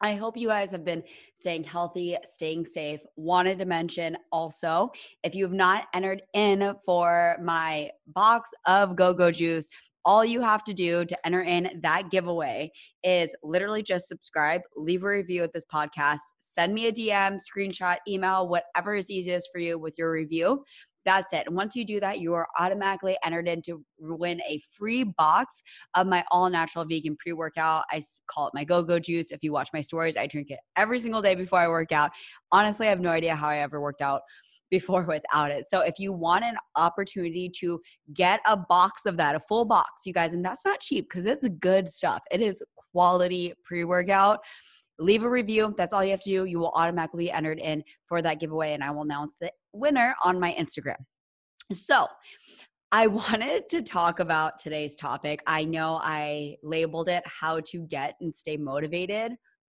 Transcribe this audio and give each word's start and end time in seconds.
I 0.00 0.14
hope 0.14 0.36
you 0.36 0.48
guys 0.48 0.70
have 0.72 0.84
been 0.84 1.02
staying 1.34 1.64
healthy, 1.64 2.16
staying 2.24 2.66
safe. 2.66 3.00
Wanted 3.16 3.58
to 3.60 3.64
mention 3.64 4.16
also, 4.30 4.90
if 5.22 5.34
you 5.34 5.44
have 5.44 5.54
not 5.54 5.86
entered 5.94 6.22
in 6.34 6.74
for 6.84 7.36
my 7.42 7.90
box 8.06 8.50
of 8.66 8.94
Go 8.94 9.14
Go 9.14 9.30
Juice, 9.30 9.68
all 10.04 10.24
you 10.24 10.40
have 10.40 10.62
to 10.64 10.74
do 10.74 11.04
to 11.04 11.26
enter 11.26 11.42
in 11.42 11.80
that 11.82 12.10
giveaway 12.10 12.70
is 13.02 13.34
literally 13.42 13.82
just 13.82 14.06
subscribe, 14.06 14.60
leave 14.76 15.02
a 15.02 15.08
review 15.08 15.42
of 15.42 15.52
this 15.52 15.64
podcast, 15.64 16.20
send 16.40 16.74
me 16.74 16.86
a 16.86 16.92
DM, 16.92 17.40
screenshot, 17.40 17.96
email, 18.06 18.46
whatever 18.48 18.94
is 18.94 19.10
easiest 19.10 19.48
for 19.52 19.58
you 19.58 19.78
with 19.78 19.96
your 19.98 20.12
review. 20.12 20.62
That's 21.06 21.32
it. 21.32 21.44
And 21.46 21.54
once 21.54 21.76
you 21.76 21.84
do 21.84 22.00
that, 22.00 22.18
you 22.18 22.34
are 22.34 22.48
automatically 22.58 23.16
entered 23.24 23.46
in 23.46 23.62
to 23.62 23.82
win 24.00 24.40
a 24.42 24.60
free 24.76 25.04
box 25.04 25.62
of 25.94 26.08
my 26.08 26.24
all 26.32 26.50
natural 26.50 26.84
vegan 26.84 27.16
pre 27.16 27.32
workout. 27.32 27.84
I 27.92 28.02
call 28.26 28.48
it 28.48 28.54
my 28.54 28.64
go 28.64 28.82
go 28.82 28.98
juice. 28.98 29.30
If 29.30 29.44
you 29.44 29.52
watch 29.52 29.70
my 29.72 29.80
stories, 29.80 30.16
I 30.16 30.26
drink 30.26 30.50
it 30.50 30.58
every 30.74 30.98
single 30.98 31.22
day 31.22 31.36
before 31.36 31.60
I 31.60 31.68
work 31.68 31.92
out. 31.92 32.10
Honestly, 32.50 32.88
I 32.88 32.90
have 32.90 33.00
no 33.00 33.10
idea 33.10 33.36
how 33.36 33.48
I 33.48 33.58
ever 33.58 33.80
worked 33.80 34.02
out 34.02 34.22
before 34.70 35.04
without 35.04 35.52
it. 35.52 35.64
So 35.68 35.80
if 35.82 35.94
you 36.00 36.12
want 36.12 36.44
an 36.44 36.56
opportunity 36.74 37.48
to 37.60 37.80
get 38.12 38.40
a 38.48 38.56
box 38.56 39.06
of 39.06 39.16
that, 39.18 39.36
a 39.36 39.40
full 39.40 39.64
box, 39.64 39.88
you 40.04 40.12
guys, 40.12 40.32
and 40.32 40.44
that's 40.44 40.64
not 40.66 40.80
cheap 40.80 41.08
because 41.08 41.24
it's 41.24 41.48
good 41.60 41.88
stuff. 41.88 42.20
It 42.32 42.40
is 42.40 42.60
quality 42.92 43.52
pre-workout 43.64 44.40
leave 44.98 45.22
a 45.22 45.30
review. 45.30 45.74
That's 45.76 45.92
all 45.92 46.02
you 46.02 46.10
have 46.10 46.20
to 46.22 46.30
do. 46.30 46.44
You 46.44 46.58
will 46.58 46.72
automatically 46.74 47.24
be 47.24 47.30
entered 47.30 47.58
in 47.58 47.82
for 48.06 48.22
that 48.22 48.40
giveaway, 48.40 48.72
and 48.72 48.82
I 48.82 48.90
will 48.90 49.02
announce 49.02 49.36
the 49.40 49.50
winner 49.76 50.14
on 50.24 50.40
my 50.40 50.54
Instagram. 50.58 51.04
So, 51.72 52.06
I 52.92 53.06
wanted 53.08 53.68
to 53.70 53.82
talk 53.82 54.20
about 54.20 54.58
today's 54.58 54.94
topic. 54.94 55.42
I 55.46 55.64
know 55.64 56.00
I 56.02 56.56
labeled 56.62 57.08
it 57.08 57.22
how 57.26 57.60
to 57.60 57.86
get 57.86 58.14
and 58.20 58.34
stay 58.34 58.56
motivated, 58.56 59.32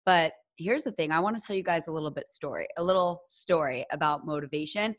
but 0.04 0.32
here's 0.58 0.84
the 0.84 0.92
thing. 0.92 1.12
I 1.12 1.20
want 1.20 1.38
to 1.38 1.42
tell 1.44 1.56
you 1.56 1.62
guys 1.62 1.88
a 1.88 1.92
little 1.92 2.10
bit 2.10 2.28
story, 2.28 2.66
a 2.76 2.82
little 2.82 3.22
story 3.26 3.86
about 3.92 4.26
motivation 4.26 4.94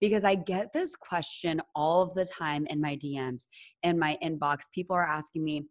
because 0.00 0.24
I 0.24 0.34
get 0.34 0.72
this 0.72 0.96
question 0.96 1.62
all 1.74 2.02
of 2.02 2.14
the 2.14 2.26
time 2.26 2.66
in 2.68 2.80
my 2.80 2.96
DMs 2.96 3.46
in 3.82 3.98
my 3.98 4.18
inbox. 4.22 4.64
People 4.74 4.96
are 4.96 5.06
asking 5.06 5.44
me, 5.44 5.64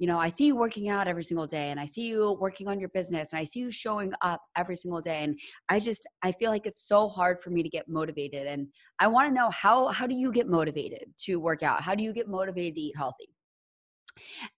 you 0.00 0.06
know, 0.06 0.18
I 0.18 0.30
see 0.30 0.46
you 0.46 0.56
working 0.56 0.88
out 0.88 1.06
every 1.06 1.22
single 1.22 1.46
day 1.46 1.70
and 1.70 1.78
I 1.78 1.84
see 1.84 2.08
you 2.08 2.32
working 2.40 2.68
on 2.68 2.80
your 2.80 2.88
business 2.88 3.32
and 3.32 3.38
I 3.38 3.44
see 3.44 3.60
you 3.60 3.70
showing 3.70 4.14
up 4.22 4.40
every 4.56 4.74
single 4.74 5.02
day 5.02 5.24
and 5.24 5.38
I 5.68 5.78
just 5.78 6.06
I 6.22 6.32
feel 6.32 6.50
like 6.50 6.64
it's 6.64 6.88
so 6.88 7.06
hard 7.06 7.38
for 7.38 7.50
me 7.50 7.62
to 7.62 7.68
get 7.68 7.86
motivated 7.86 8.46
and 8.46 8.68
I 8.98 9.08
want 9.08 9.28
to 9.28 9.34
know 9.34 9.50
how 9.50 9.88
how 9.88 10.06
do 10.06 10.14
you 10.14 10.32
get 10.32 10.48
motivated 10.48 11.04
to 11.24 11.38
work 11.38 11.62
out? 11.62 11.82
How 11.82 11.94
do 11.94 12.02
you 12.02 12.14
get 12.14 12.28
motivated 12.28 12.76
to 12.76 12.80
eat 12.80 12.96
healthy? 12.96 13.28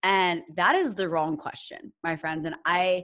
And 0.04 0.42
that 0.54 0.76
is 0.76 0.94
the 0.94 1.08
wrong 1.08 1.36
question, 1.36 1.92
my 2.04 2.14
friends, 2.14 2.44
and 2.46 2.54
I 2.64 3.02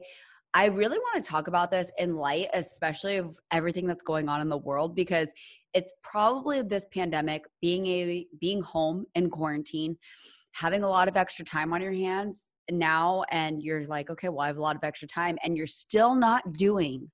I 0.54 0.66
really 0.66 0.98
want 0.98 1.24
to 1.24 1.28
talk 1.28 1.48
about 1.48 1.72
this 1.72 1.90
in 1.98 2.14
light 2.14 2.46
especially 2.54 3.16
of 3.16 3.36
everything 3.50 3.88
that's 3.88 4.04
going 4.04 4.28
on 4.28 4.40
in 4.40 4.48
the 4.48 4.56
world 4.56 4.94
because 4.94 5.32
it's 5.74 5.92
probably 6.04 6.62
this 6.62 6.86
pandemic 6.94 7.46
being 7.60 7.86
a 7.86 8.26
being 8.40 8.62
home 8.62 9.06
in 9.16 9.28
quarantine 9.28 9.96
having 10.58 10.82
a 10.82 10.88
lot 10.88 11.08
of 11.08 11.16
extra 11.16 11.44
time 11.44 11.72
on 11.72 11.80
your 11.80 11.92
hands 11.92 12.50
now 12.70 13.24
and 13.30 13.62
you're 13.62 13.86
like 13.86 14.10
okay 14.10 14.28
well 14.28 14.40
i 14.40 14.46
have 14.46 14.58
a 14.58 14.62
lot 14.62 14.76
of 14.76 14.84
extra 14.84 15.08
time 15.08 15.38
and 15.42 15.56
you're 15.56 15.66
still 15.66 16.14
not 16.14 16.52
doing 16.52 17.08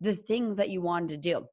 the 0.00 0.14
things 0.14 0.56
that 0.58 0.68
you 0.68 0.80
wanted 0.80 1.08
to 1.08 1.16
do. 1.16 1.46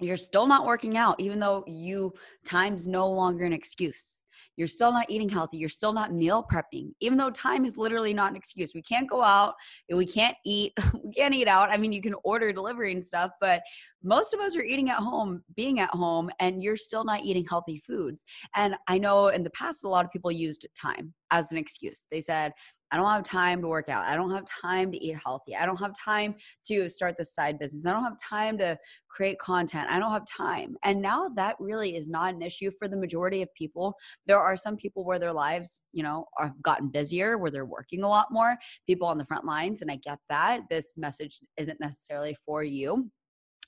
You're 0.00 0.16
still 0.16 0.46
not 0.46 0.66
working 0.66 0.96
out 0.96 1.20
even 1.20 1.38
though 1.38 1.64
you 1.66 2.12
time's 2.44 2.86
no 2.86 3.08
longer 3.08 3.44
an 3.44 3.52
excuse 3.52 4.20
you're 4.56 4.68
still 4.68 4.92
not 4.92 5.10
eating 5.10 5.28
healthy. 5.28 5.58
You're 5.58 5.68
still 5.68 5.92
not 5.92 6.12
meal 6.12 6.46
prepping, 6.52 6.92
even 7.00 7.18
though 7.18 7.30
time 7.30 7.64
is 7.64 7.76
literally 7.76 8.14
not 8.14 8.30
an 8.30 8.36
excuse. 8.36 8.72
We 8.74 8.82
can't 8.82 9.08
go 9.08 9.22
out. 9.22 9.54
We 9.92 10.06
can't 10.06 10.36
eat. 10.44 10.72
We 11.04 11.12
can't 11.12 11.34
eat 11.34 11.48
out. 11.48 11.70
I 11.70 11.76
mean, 11.76 11.92
you 11.92 12.00
can 12.00 12.14
order 12.24 12.50
delivery 12.50 12.90
and 12.90 13.04
stuff, 13.04 13.30
but 13.40 13.62
most 14.02 14.32
of 14.32 14.40
us 14.40 14.56
are 14.56 14.62
eating 14.62 14.90
at 14.90 14.98
home, 14.98 15.42
being 15.54 15.80
at 15.80 15.90
home, 15.90 16.30
and 16.40 16.62
you're 16.62 16.76
still 16.76 17.04
not 17.04 17.24
eating 17.24 17.44
healthy 17.48 17.82
foods. 17.86 18.24
And 18.54 18.74
I 18.88 18.98
know 18.98 19.28
in 19.28 19.44
the 19.44 19.50
past, 19.50 19.84
a 19.84 19.88
lot 19.88 20.04
of 20.04 20.10
people 20.10 20.32
used 20.32 20.66
time 20.80 21.12
as 21.30 21.52
an 21.52 21.58
excuse. 21.58 22.06
They 22.10 22.20
said, 22.20 22.52
I 22.94 22.96
don't 22.96 23.06
have 23.06 23.24
time 23.24 23.60
to 23.60 23.66
work 23.66 23.88
out. 23.88 24.06
I 24.06 24.14
don't 24.14 24.30
have 24.30 24.44
time 24.44 24.92
to 24.92 25.04
eat 25.04 25.16
healthy. 25.24 25.56
I 25.56 25.66
don't 25.66 25.80
have 25.80 25.94
time 25.98 26.36
to 26.68 26.88
start 26.88 27.16
this 27.18 27.34
side 27.34 27.58
business. 27.58 27.84
I 27.86 27.92
don't 27.92 28.04
have 28.04 28.16
time 28.16 28.56
to 28.58 28.78
create 29.08 29.36
content. 29.40 29.90
I 29.90 29.98
don't 29.98 30.12
have 30.12 30.24
time. 30.26 30.76
And 30.84 31.02
now 31.02 31.28
that 31.34 31.56
really 31.58 31.96
is 31.96 32.08
not 32.08 32.34
an 32.34 32.40
issue 32.40 32.70
for 32.70 32.86
the 32.86 32.96
majority 32.96 33.42
of 33.42 33.52
people. 33.54 33.96
There 34.28 34.38
are 34.38 34.56
some 34.56 34.76
people 34.76 35.04
where 35.04 35.18
their 35.18 35.32
lives, 35.32 35.82
you 35.92 36.04
know, 36.04 36.26
have 36.38 36.62
gotten 36.62 36.88
busier, 36.88 37.36
where 37.36 37.50
they're 37.50 37.64
working 37.64 38.04
a 38.04 38.08
lot 38.08 38.28
more, 38.30 38.56
people 38.86 39.08
on 39.08 39.18
the 39.18 39.24
front 39.24 39.44
lines. 39.44 39.82
And 39.82 39.90
I 39.90 39.96
get 39.96 40.20
that. 40.28 40.60
This 40.70 40.92
message 40.96 41.40
isn't 41.56 41.80
necessarily 41.80 42.36
for 42.46 42.62
you. 42.62 43.10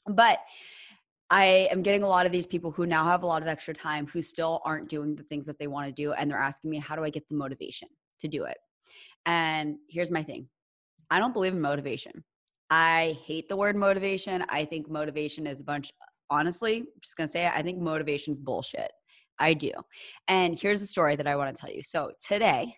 But 0.07 0.39
I 1.31 1.67
am 1.73 1.83
getting 1.83 2.05
a 2.05 2.09
lot 2.09 2.27
of 2.27 2.33
these 2.33 2.47
people 2.47 2.71
who 2.71 2.87
now 2.87 3.07
have 3.07 3.25
a 3.25 3.27
lot 3.27 3.43
of 3.43 3.49
extra 3.49 3.75
time 3.75 4.07
who 4.07 4.23
still 4.23 4.61
aren't 4.65 4.89
doing 4.89 5.17
the 5.17 5.25
things 5.25 5.47
that 5.47 5.59
they 5.59 5.67
want 5.67 5.89
to 5.89 5.93
do. 5.93 6.13
And 6.13 6.31
they're 6.31 6.39
asking 6.39 6.71
me, 6.71 6.79
how 6.79 6.95
do 6.95 7.03
I 7.03 7.11
get 7.11 7.27
the 7.27 7.35
motivation 7.35 7.89
to 8.21 8.29
do 8.29 8.45
it? 8.45 8.57
And 9.27 9.77
here's 9.89 10.11
my 10.11 10.23
thing 10.23 10.49
I 11.11 11.19
don't 11.19 11.33
believe 11.33 11.53
in 11.53 11.61
motivation. 11.61 12.25
I 12.71 13.19
hate 13.25 13.49
the 13.49 13.57
word 13.57 13.77
motivation. 13.77 14.45
I 14.49 14.65
think 14.65 14.91
motivation 14.91 15.47
is 15.47 15.61
a 15.61 15.65
bunch, 15.65 15.91
honestly, 16.31 16.79
I'm 16.79 16.87
just 17.01 17.17
gonna 17.17 17.29
say 17.29 17.47
it, 17.47 17.53
I 17.55 17.63
think 17.63 17.79
motivation 17.79 18.33
is 18.33 18.41
bullshit. 18.41 18.91
I 19.39 19.55
do. 19.55 19.71
And 20.29 20.59
here's 20.59 20.83
a 20.83 20.87
story 20.87 21.15
that 21.17 21.27
I 21.27 21.37
wanna 21.37 21.53
tell 21.53 21.71
you. 21.71 21.83
So 21.83 22.13
today, 22.27 22.75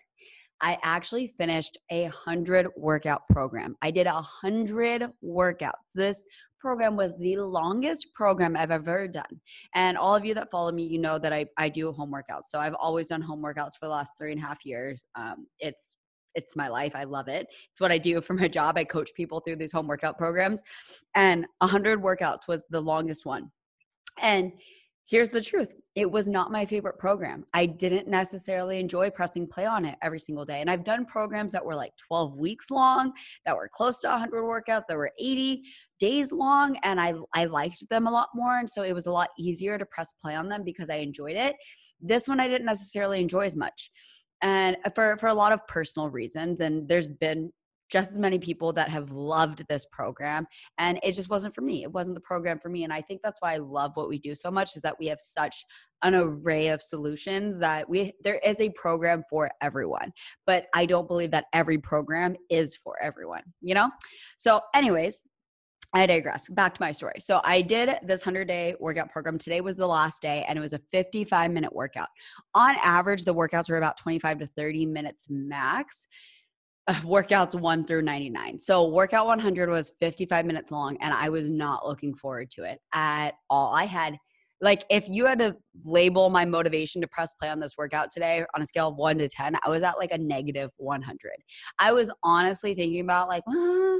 I 0.61 0.77
actually 0.83 1.27
finished 1.27 1.77
a 1.89 2.05
hundred 2.05 2.67
workout 2.75 3.21
program. 3.29 3.77
I 3.81 3.91
did 3.91 4.07
a 4.07 4.21
hundred 4.21 5.03
workouts. 5.23 5.71
This 5.95 6.25
program 6.59 6.97
was 6.97 7.17
the 7.17 7.37
longest 7.37 8.07
program 8.13 8.57
I've 8.57 8.71
ever 8.71 9.07
done. 9.07 9.39
And 9.73 9.97
all 9.97 10.15
of 10.15 10.25
you 10.25 10.33
that 10.33 10.51
follow 10.51 10.73
me, 10.73 10.83
you 10.83 10.99
know 10.99 11.17
that 11.17 11.31
I, 11.31 11.45
I 11.57 11.69
do 11.69 11.93
home 11.93 12.11
workouts. 12.11 12.47
So 12.49 12.59
I've 12.59 12.75
always 12.75 13.07
done 13.07 13.21
home 13.21 13.41
workouts 13.41 13.77
for 13.79 13.85
the 13.85 13.91
last 13.91 14.11
three 14.17 14.33
and 14.33 14.41
a 14.41 14.45
half 14.45 14.65
years. 14.65 15.07
Um, 15.15 15.47
it's 15.59 15.95
it's 16.35 16.55
my 16.55 16.67
life. 16.67 16.95
I 16.95 17.03
love 17.03 17.27
it. 17.27 17.47
It's 17.71 17.81
what 17.81 17.91
I 17.91 17.97
do 17.97 18.21
for 18.21 18.33
my 18.33 18.47
job. 18.47 18.77
I 18.77 18.83
coach 18.83 19.11
people 19.15 19.39
through 19.39 19.57
these 19.57 19.71
home 19.71 19.87
workout 19.87 20.17
programs. 20.17 20.61
And 21.15 21.45
100 21.59 22.01
workouts 22.01 22.47
was 22.47 22.65
the 22.69 22.81
longest 22.81 23.25
one. 23.25 23.51
And 24.21 24.51
here's 25.09 25.31
the 25.31 25.41
truth 25.41 25.73
it 25.95 26.09
was 26.09 26.29
not 26.29 26.51
my 26.51 26.65
favorite 26.65 26.97
program. 26.97 27.43
I 27.53 27.65
didn't 27.65 28.07
necessarily 28.07 28.79
enjoy 28.79 29.09
pressing 29.09 29.47
play 29.47 29.65
on 29.65 29.83
it 29.83 29.97
every 30.01 30.19
single 30.19 30.45
day. 30.45 30.61
And 30.61 30.69
I've 30.69 30.83
done 30.83 31.05
programs 31.05 31.51
that 31.51 31.65
were 31.65 31.75
like 31.75 31.91
12 32.07 32.37
weeks 32.37 32.71
long, 32.71 33.11
that 33.45 33.55
were 33.55 33.69
close 33.73 33.99
to 34.01 34.07
100 34.07 34.43
workouts, 34.43 34.83
that 34.87 34.95
were 34.95 35.11
80 35.19 35.63
days 35.99 36.31
long. 36.31 36.77
And 36.83 37.01
I, 37.01 37.15
I 37.33 37.45
liked 37.45 37.89
them 37.89 38.07
a 38.07 38.11
lot 38.11 38.29
more. 38.33 38.59
And 38.59 38.69
so 38.69 38.83
it 38.83 38.93
was 38.93 39.07
a 39.07 39.11
lot 39.11 39.29
easier 39.37 39.77
to 39.77 39.85
press 39.85 40.13
play 40.21 40.35
on 40.35 40.47
them 40.47 40.63
because 40.63 40.89
I 40.89 40.97
enjoyed 40.97 41.35
it. 41.35 41.55
This 41.99 42.27
one 42.27 42.39
I 42.39 42.47
didn't 42.47 42.67
necessarily 42.67 43.19
enjoy 43.19 43.45
as 43.45 43.55
much 43.55 43.91
and 44.41 44.77
for 44.95 45.17
for 45.17 45.27
a 45.27 45.33
lot 45.33 45.51
of 45.51 45.65
personal 45.67 46.09
reasons 46.09 46.61
and 46.61 46.87
there's 46.87 47.09
been 47.09 47.51
just 47.89 48.11
as 48.11 48.19
many 48.19 48.37
people 48.37 48.71
that 48.71 48.89
have 48.89 49.11
loved 49.11 49.65
this 49.67 49.87
program 49.91 50.45
and 50.77 50.99
it 51.03 51.13
just 51.13 51.29
wasn't 51.29 51.53
for 51.53 51.61
me 51.61 51.83
it 51.83 51.91
wasn't 51.91 52.13
the 52.13 52.21
program 52.21 52.59
for 52.59 52.69
me 52.69 52.83
and 52.83 52.93
i 52.93 53.01
think 53.01 53.19
that's 53.23 53.41
why 53.41 53.53
i 53.53 53.57
love 53.57 53.91
what 53.95 54.07
we 54.07 54.19
do 54.19 54.35
so 54.35 54.51
much 54.51 54.75
is 54.75 54.81
that 54.81 54.95
we 54.99 55.07
have 55.07 55.19
such 55.19 55.65
an 56.03 56.15
array 56.15 56.67
of 56.67 56.81
solutions 56.81 57.59
that 57.59 57.89
we 57.89 58.13
there 58.23 58.39
is 58.45 58.61
a 58.61 58.69
program 58.71 59.23
for 59.29 59.49
everyone 59.61 60.11
but 60.45 60.67
i 60.75 60.85
don't 60.85 61.07
believe 61.07 61.31
that 61.31 61.45
every 61.53 61.77
program 61.77 62.35
is 62.49 62.75
for 62.75 62.95
everyone 63.01 63.41
you 63.61 63.73
know? 63.73 63.89
So 64.37 64.61
anyways 64.73 65.21
I 65.93 66.05
digress. 66.05 66.47
Back 66.49 66.75
to 66.75 66.81
my 66.81 66.91
story. 66.91 67.15
So 67.19 67.41
I 67.43 67.61
did 67.61 67.97
this 68.03 68.21
100 68.21 68.47
day 68.47 68.75
workout 68.79 69.11
program. 69.11 69.39
Today 69.39 69.61
was 69.61 69.75
the 69.75 69.87
last 69.87 70.21
day 70.21 70.45
and 70.47 70.57
it 70.57 70.61
was 70.61 70.73
a 70.73 70.81
55 70.91 71.51
minute 71.51 71.73
workout. 71.73 72.09
On 72.53 72.75
average, 72.83 73.23
the 73.23 73.33
workouts 73.33 73.69
were 73.69 73.77
about 73.77 73.97
25 73.97 74.39
to 74.39 74.47
30 74.47 74.85
minutes 74.85 75.27
max. 75.29 76.07
Uh, 76.87 76.93
workouts 77.01 77.59
1 77.59 77.85
through 77.85 78.03
99. 78.03 78.59
So 78.59 78.87
workout 78.87 79.25
100 79.25 79.69
was 79.69 79.91
55 79.99 80.45
minutes 80.45 80.71
long 80.71 80.97
and 81.01 81.13
I 81.13 81.29
was 81.29 81.49
not 81.49 81.87
looking 81.87 82.13
forward 82.13 82.51
to 82.51 82.63
it 82.63 82.79
at 82.93 83.33
all. 83.49 83.73
I 83.73 83.85
had 83.85 84.17
like 84.61 84.83
if 84.89 85.07
you 85.07 85.25
had 85.25 85.39
to 85.39 85.55
label 85.85 86.29
my 86.29 86.45
motivation 86.45 87.01
to 87.01 87.07
press 87.07 87.33
play 87.33 87.49
on 87.49 87.59
this 87.59 87.77
workout 87.77 88.11
today 88.11 88.43
on 88.55 88.61
a 88.61 88.67
scale 88.67 88.89
of 88.89 88.95
1 88.95 89.17
to 89.19 89.29
10, 89.29 89.55
I 89.63 89.69
was 89.69 89.83
at 89.83 89.97
like 89.97 90.11
a 90.11 90.17
negative 90.17 90.71
100. 90.77 91.31
I 91.79 91.91
was 91.93 92.11
honestly 92.23 92.73
thinking 92.73 93.01
about 93.01 93.29
like, 93.29 93.43
uh, 93.47 93.99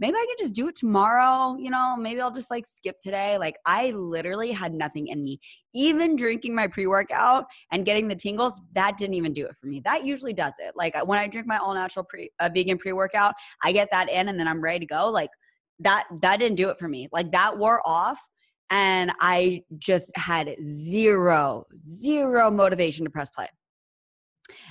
maybe 0.00 0.16
I 0.16 0.26
can 0.26 0.36
just 0.38 0.54
do 0.54 0.68
it 0.68 0.74
tomorrow. 0.74 1.56
You 1.58 1.70
know, 1.70 1.96
maybe 1.96 2.20
I'll 2.20 2.32
just 2.32 2.50
like 2.50 2.66
skip 2.66 2.98
today. 3.00 3.38
Like 3.38 3.56
I 3.66 3.90
literally 3.92 4.50
had 4.50 4.74
nothing 4.74 5.08
in 5.08 5.22
me. 5.22 5.40
Even 5.74 6.16
drinking 6.16 6.54
my 6.54 6.66
pre 6.66 6.86
workout 6.86 7.44
and 7.70 7.84
getting 7.84 8.08
the 8.08 8.16
tingles, 8.16 8.62
that 8.74 8.96
didn't 8.96 9.14
even 9.14 9.32
do 9.32 9.46
it 9.46 9.56
for 9.56 9.66
me. 9.66 9.80
That 9.84 10.04
usually 10.04 10.32
does 10.32 10.54
it. 10.58 10.72
Like 10.74 10.96
when 11.06 11.18
I 11.18 11.28
drink 11.28 11.46
my 11.46 11.58
all 11.58 11.74
natural 11.74 12.04
pre 12.04 12.30
uh, 12.40 12.50
vegan 12.52 12.78
pre 12.78 12.92
workout, 12.92 13.34
I 13.62 13.72
get 13.72 13.88
that 13.92 14.10
in 14.10 14.28
and 14.28 14.38
then 14.38 14.48
I'm 14.48 14.60
ready 14.60 14.80
to 14.80 14.86
go. 14.86 15.08
Like 15.08 15.30
that 15.78 16.04
that 16.20 16.38
didn't 16.40 16.56
do 16.56 16.70
it 16.70 16.78
for 16.78 16.88
me. 16.88 17.08
Like 17.12 17.30
that 17.32 17.56
wore 17.56 17.80
off 17.86 18.18
and 18.70 19.12
I 19.20 19.64
just 19.78 20.16
had 20.16 20.50
zero 20.62 21.66
zero 21.76 22.50
motivation 22.50 23.04
to 23.04 23.10
press 23.10 23.28
play. 23.28 23.48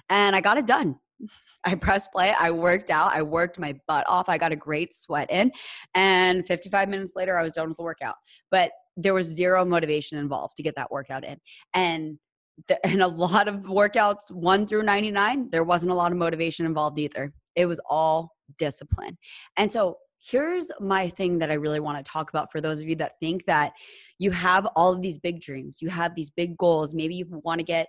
And 0.10 0.36
I 0.36 0.42
got 0.42 0.57
it 0.57 0.66
done. 0.66 0.96
I 1.66 1.75
pressed 1.75 2.13
play. 2.13 2.34
I 2.40 2.51
worked 2.51 2.90
out. 2.90 3.13
I 3.13 3.22
worked 3.22 3.60
my 3.60 3.78
butt 3.88 4.07
off. 4.07 4.30
I 4.30 4.38
got 4.38 4.54
a 4.54 4.56
great 4.56 4.96
sweat 4.96 5.30
in. 5.30 5.51
And 5.94 6.48
55 6.48 6.88
minutes 6.88 7.13
later, 7.18 7.38
I 7.38 7.44
was 7.44 7.54
done 7.54 7.68
with 7.68 7.78
the 7.78 7.84
workout. 7.84 8.16
But 8.50 8.72
there 8.96 9.13
was 9.13 9.25
zero 9.25 9.66
motivation 9.66 10.18
involved 10.18 10.56
to 10.57 10.63
get 10.63 10.75
that 10.75 10.90
workout 10.90 11.25
in. 11.25 11.38
And 11.74 12.18
and 12.84 13.02
a 13.02 13.07
lot 13.07 13.48
of 13.48 13.56
workouts, 13.63 14.31
one 14.31 14.66
through 14.66 14.84
99, 14.84 15.50
there 15.50 15.63
wasn't 15.63 15.92
a 15.92 15.95
lot 15.95 16.12
of 16.12 16.18
motivation 16.18 16.66
involved 16.66 17.00
either. 17.00 17.34
It 17.56 17.66
was 17.66 17.80
all 17.90 18.36
discipline. 18.57 19.18
And 19.57 19.72
so 19.72 19.98
here's 20.19 20.69
my 20.80 21.10
thing 21.10 21.39
that 21.39 21.50
I 21.51 21.56
really 21.56 21.80
want 21.80 22.04
to 22.04 22.12
talk 22.12 22.30
about 22.30 22.51
for 22.51 22.62
those 22.62 22.80
of 22.80 22.88
you 22.88 22.95
that 22.95 23.13
think 23.19 23.45
that 23.45 23.74
you 24.18 24.31
have 24.31 24.66
all 24.75 24.94
of 24.94 25.01
these 25.01 25.18
big 25.18 25.42
dreams, 25.42 25.81
you 25.81 25.89
have 25.89 26.16
these 26.16 26.30
big 26.30 26.57
goals. 26.57 26.94
Maybe 26.94 27.16
you 27.16 27.25
want 27.44 27.60
to 27.60 27.66
get 27.66 27.88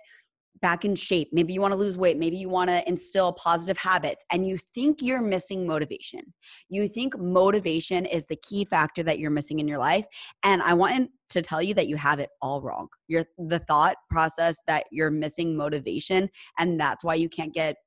back 0.61 0.85
in 0.85 0.95
shape. 0.95 1.29
Maybe 1.31 1.53
you 1.53 1.61
want 1.61 1.71
to 1.71 1.77
lose 1.77 1.97
weight. 1.97 2.17
Maybe 2.17 2.37
you 2.37 2.49
want 2.49 2.69
to 2.69 2.87
instill 2.87 3.33
positive 3.33 3.77
habits 3.77 4.23
and 4.31 4.47
you 4.47 4.57
think 4.57 5.01
you're 5.01 5.21
missing 5.21 5.65
motivation. 5.65 6.21
You 6.69 6.87
think 6.87 7.17
motivation 7.17 8.05
is 8.05 8.27
the 8.27 8.35
key 8.35 8.65
factor 8.65 9.01
that 9.03 9.17
you're 9.17 9.31
missing 9.31 9.59
in 9.59 9.67
your 9.67 9.79
life. 9.79 10.05
And 10.43 10.61
I 10.61 10.73
want 10.73 11.09
to 11.29 11.41
tell 11.41 11.61
you 11.61 11.73
that 11.75 11.87
you 11.87 11.95
have 11.95 12.19
it 12.19 12.29
all 12.41 12.61
wrong. 12.61 12.89
You're 13.07 13.25
the 13.37 13.59
thought 13.59 13.95
process 14.09 14.57
that 14.67 14.85
you're 14.91 15.11
missing 15.11 15.55
motivation 15.55 16.29
and 16.59 16.79
that's 16.79 17.03
why 17.03 17.15
you 17.15 17.29
can't 17.29 17.53
get 17.53 17.77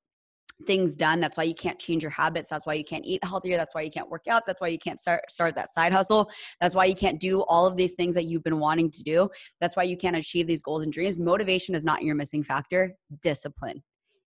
things 0.66 0.96
done. 0.96 1.20
That's 1.20 1.36
why 1.36 1.44
you 1.44 1.54
can't 1.54 1.78
change 1.78 2.02
your 2.02 2.10
habits. 2.10 2.48
That's 2.48 2.66
why 2.66 2.74
you 2.74 2.84
can't 2.84 3.04
eat 3.04 3.22
healthier. 3.24 3.56
That's 3.56 3.74
why 3.74 3.82
you 3.82 3.90
can't 3.90 4.08
work 4.08 4.24
out. 4.30 4.44
That's 4.46 4.60
why 4.60 4.68
you 4.68 4.78
can't 4.78 5.00
start 5.00 5.30
start 5.30 5.54
that 5.56 5.72
side 5.74 5.92
hustle. 5.92 6.30
That's 6.60 6.74
why 6.74 6.84
you 6.86 6.94
can't 6.94 7.20
do 7.20 7.42
all 7.42 7.66
of 7.66 7.76
these 7.76 7.94
things 7.94 8.14
that 8.14 8.24
you've 8.24 8.44
been 8.44 8.60
wanting 8.60 8.90
to 8.92 9.02
do. 9.02 9.28
That's 9.60 9.76
why 9.76 9.82
you 9.84 9.96
can't 9.96 10.16
achieve 10.16 10.46
these 10.46 10.62
goals 10.62 10.82
and 10.82 10.92
dreams. 10.92 11.18
Motivation 11.18 11.74
is 11.74 11.84
not 11.84 12.02
your 12.02 12.14
missing 12.14 12.42
factor. 12.42 12.94
Discipline 13.22 13.82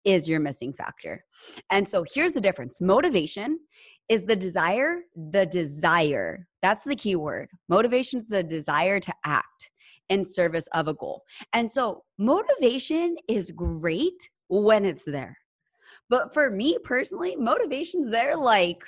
is 0.05 0.27
your 0.27 0.39
missing 0.39 0.73
factor. 0.73 1.23
And 1.69 1.87
so 1.87 2.03
here's 2.13 2.33
the 2.33 2.41
difference. 2.41 2.81
Motivation 2.81 3.59
is 4.09 4.23
the 4.23 4.35
desire, 4.35 5.01
the 5.15 5.45
desire. 5.45 6.47
That's 6.61 6.83
the 6.83 6.95
key 6.95 7.15
word. 7.15 7.49
Motivation 7.69 8.21
is 8.21 8.27
the 8.27 8.43
desire 8.43 8.99
to 8.99 9.13
act 9.25 9.69
in 10.09 10.25
service 10.25 10.67
of 10.73 10.87
a 10.87 10.93
goal. 10.93 11.21
And 11.53 11.69
so 11.69 12.03
motivation 12.17 13.15
is 13.29 13.51
great 13.51 14.29
when 14.49 14.83
it's 14.83 15.05
there 15.05 15.37
but 16.11 16.33
for 16.33 16.51
me 16.51 16.77
personally, 16.83 17.37
motivation's 17.37 18.11
there 18.11 18.35
like 18.35 18.83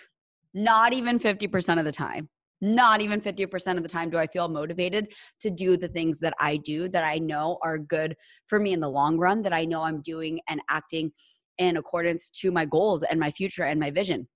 not 0.53 0.93
even 0.93 1.17
50% 1.17 1.79
of 1.79 1.85
the 1.85 1.91
time. 1.91 2.29
Not 2.61 3.01
even 3.01 3.19
50% 3.19 3.77
of 3.77 3.83
the 3.83 3.89
time 3.89 4.09
do 4.09 4.17
I 4.17 4.27
feel 4.27 4.47
motivated 4.47 5.13
to 5.39 5.49
do 5.49 5.75
the 5.75 5.87
things 5.87 6.19
that 6.19 6.33
I 6.39 6.57
do 6.57 6.87
that 6.89 7.03
I 7.03 7.17
know 7.17 7.57
are 7.61 7.77
good 7.77 8.15
for 8.47 8.59
me 8.59 8.73
in 8.73 8.79
the 8.81 8.89
long 8.89 9.17
run, 9.17 9.41
that 9.41 9.53
I 9.53 9.65
know 9.65 9.83
I'm 9.83 10.01
doing 10.01 10.41
and 10.47 10.61
acting 10.69 11.11
in 11.57 11.77
accordance 11.77 12.29
to 12.29 12.51
my 12.51 12.65
goals 12.65 13.03
and 13.03 13.19
my 13.19 13.31
future 13.31 13.63
and 13.63 13.79
my 13.79 13.89
vision. 13.89 14.27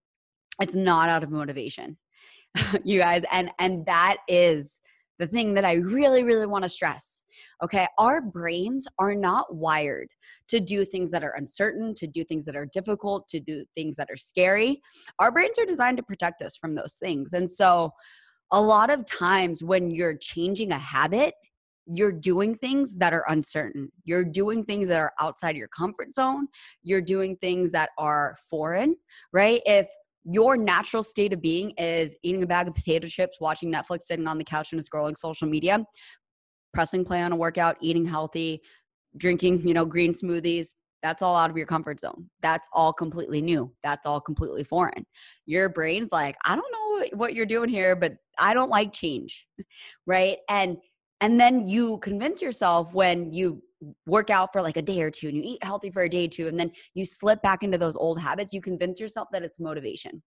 It's 0.61 0.75
not 0.75 1.09
out 1.09 1.23
of 1.23 1.29
motivation. 1.29 1.97
you 2.83 2.99
guys 2.99 3.23
and 3.31 3.49
and 3.59 3.85
that 3.85 4.17
is 4.27 4.81
the 5.19 5.27
thing 5.27 5.53
that 5.55 5.65
I 5.65 5.73
really, 5.73 6.23
really 6.23 6.45
want 6.45 6.63
to 6.63 6.69
stress. 6.69 7.23
Okay, 7.63 7.87
our 7.97 8.21
brains 8.21 8.87
are 8.99 9.15
not 9.15 9.55
wired 9.55 10.09
to 10.49 10.59
do 10.59 10.85
things 10.85 11.11
that 11.11 11.23
are 11.23 11.35
uncertain, 11.37 11.93
to 11.95 12.07
do 12.07 12.23
things 12.23 12.45
that 12.45 12.55
are 12.55 12.67
difficult, 12.71 13.27
to 13.29 13.39
do 13.39 13.65
things 13.75 13.95
that 13.97 14.09
are 14.11 14.17
scary. 14.17 14.81
Our 15.19 15.31
brains 15.31 15.57
are 15.59 15.65
designed 15.65 15.97
to 15.97 16.03
protect 16.03 16.41
us 16.41 16.57
from 16.57 16.75
those 16.75 16.95
things. 16.99 17.33
And 17.33 17.49
so, 17.49 17.91
a 18.51 18.61
lot 18.61 18.89
of 18.89 19.05
times 19.05 19.61
when 19.61 19.91
you're 19.91 20.15
changing 20.15 20.71
a 20.71 20.79
habit, 20.79 21.33
you're 21.85 22.11
doing 22.11 22.55
things 22.55 22.95
that 22.97 23.13
are 23.13 23.25
uncertain. 23.29 23.89
You're 24.05 24.23
doing 24.23 24.63
things 24.63 24.87
that 24.87 24.99
are 24.99 25.13
outside 25.19 25.55
your 25.55 25.69
comfort 25.69 26.15
zone. 26.15 26.47
You're 26.83 27.01
doing 27.01 27.37
things 27.37 27.71
that 27.71 27.89
are 27.97 28.35
foreign, 28.49 28.95
right? 29.33 29.61
If 29.65 29.87
your 30.29 30.57
natural 30.57 31.03
state 31.03 31.33
of 31.33 31.41
being 31.41 31.71
is 31.71 32.15
eating 32.21 32.43
a 32.43 32.47
bag 32.47 32.67
of 32.67 32.75
potato 32.75 33.07
chips, 33.07 33.37
watching 33.39 33.71
Netflix, 33.71 34.03
sitting 34.03 34.27
on 34.27 34.37
the 34.37 34.43
couch 34.43 34.73
and 34.73 34.81
scrolling 34.81 35.17
social 35.17 35.47
media, 35.47 35.85
pressing 36.73 37.05
play 37.05 37.21
on 37.21 37.31
a 37.31 37.35
workout, 37.35 37.77
eating 37.81 38.05
healthy, 38.05 38.61
drinking, 39.15 39.65
you 39.65 39.73
know, 39.73 39.85
green 39.85 40.13
smoothies. 40.13 40.67
That's 41.01 41.21
all 41.21 41.35
out 41.37 41.49
of 41.49 41.55
your 41.57 41.67
comfort 41.67 41.99
zone. 41.99 42.29
That's 42.41 42.67
all 42.73 42.91
completely 42.91 43.41
new. 43.41 43.71
That's 43.83 44.05
all 44.05 44.19
completely 44.19 44.63
foreign. 44.63 45.05
Your 45.45 45.69
brain's 45.69 46.11
like, 46.11 46.35
I 46.43 46.55
don't 46.55 46.71
know 46.71 47.17
what 47.17 47.33
you're 47.33 47.45
doing 47.45 47.69
here, 47.69 47.95
but 47.95 48.13
I 48.39 48.53
don't 48.53 48.69
like 48.69 48.93
change. 48.93 49.47
Right? 50.05 50.37
And 50.49 50.77
and 51.19 51.39
then 51.39 51.67
you 51.67 51.97
convince 51.99 52.41
yourself 52.41 52.93
when 52.93 53.33
you 53.33 53.61
work 54.05 54.29
out 54.29 54.49
for 54.51 54.61
like 54.61 54.77
a 54.77 54.81
day 54.81 55.01
or 55.01 55.11
two 55.11 55.27
and 55.27 55.37
you 55.37 55.43
eat 55.45 55.63
healthy 55.63 55.89
for 55.89 56.03
a 56.03 56.09
day 56.09 56.25
or 56.25 56.29
two 56.29 56.47
and 56.47 56.59
then 56.59 56.71
you 56.93 57.05
slip 57.05 57.41
back 57.41 57.63
into 57.63 57.77
those 57.77 57.95
old 57.95 58.19
habits, 58.19 58.53
you 58.53 58.61
convince 58.61 58.99
yourself 58.99 59.27
that 59.31 59.43
it's 59.43 59.59
motivation. 59.59 60.21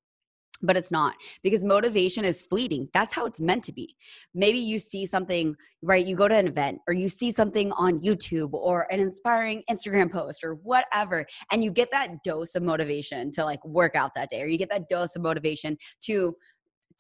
But 0.63 0.77
it's 0.77 0.91
not 0.91 1.15
because 1.43 1.65
motivation 1.65 2.23
is 2.23 2.43
fleeting. 2.43 2.91
That's 2.93 3.15
how 3.15 3.25
it's 3.25 3.41
meant 3.41 3.65
to 3.65 3.73
be. 3.73 3.97
Maybe 4.35 4.59
you 4.59 4.79
see 4.79 5.07
something, 5.07 5.55
right? 5.81 6.05
You 6.05 6.15
go 6.15 6.29
to 6.29 6.35
an 6.35 6.47
event 6.47 6.81
or 6.87 6.93
you 6.93 7.09
see 7.09 7.33
something 7.33 7.73
on 7.73 8.01
YouTube 8.01 8.53
or 8.53 8.87
an 8.93 9.01
inspiring 9.01 9.63
Instagram 9.71 10.13
post 10.13 10.45
or 10.45 10.57
whatever, 10.57 11.25
and 11.51 11.65
you 11.65 11.73
get 11.73 11.91
that 11.93 12.23
dose 12.25 12.55
of 12.55 12.63
motivation 12.63 13.33
to 13.33 13.45
like 13.47 13.65
work 13.65 13.95
out 13.95 14.15
that 14.17 14.29
day, 14.29 14.43
or 14.43 14.49
you 14.49 14.59
get 14.59 14.69
that 14.69 14.91
dose 14.91 15.17
of 15.17 15.23
motivation 15.23 15.79
to 16.03 16.37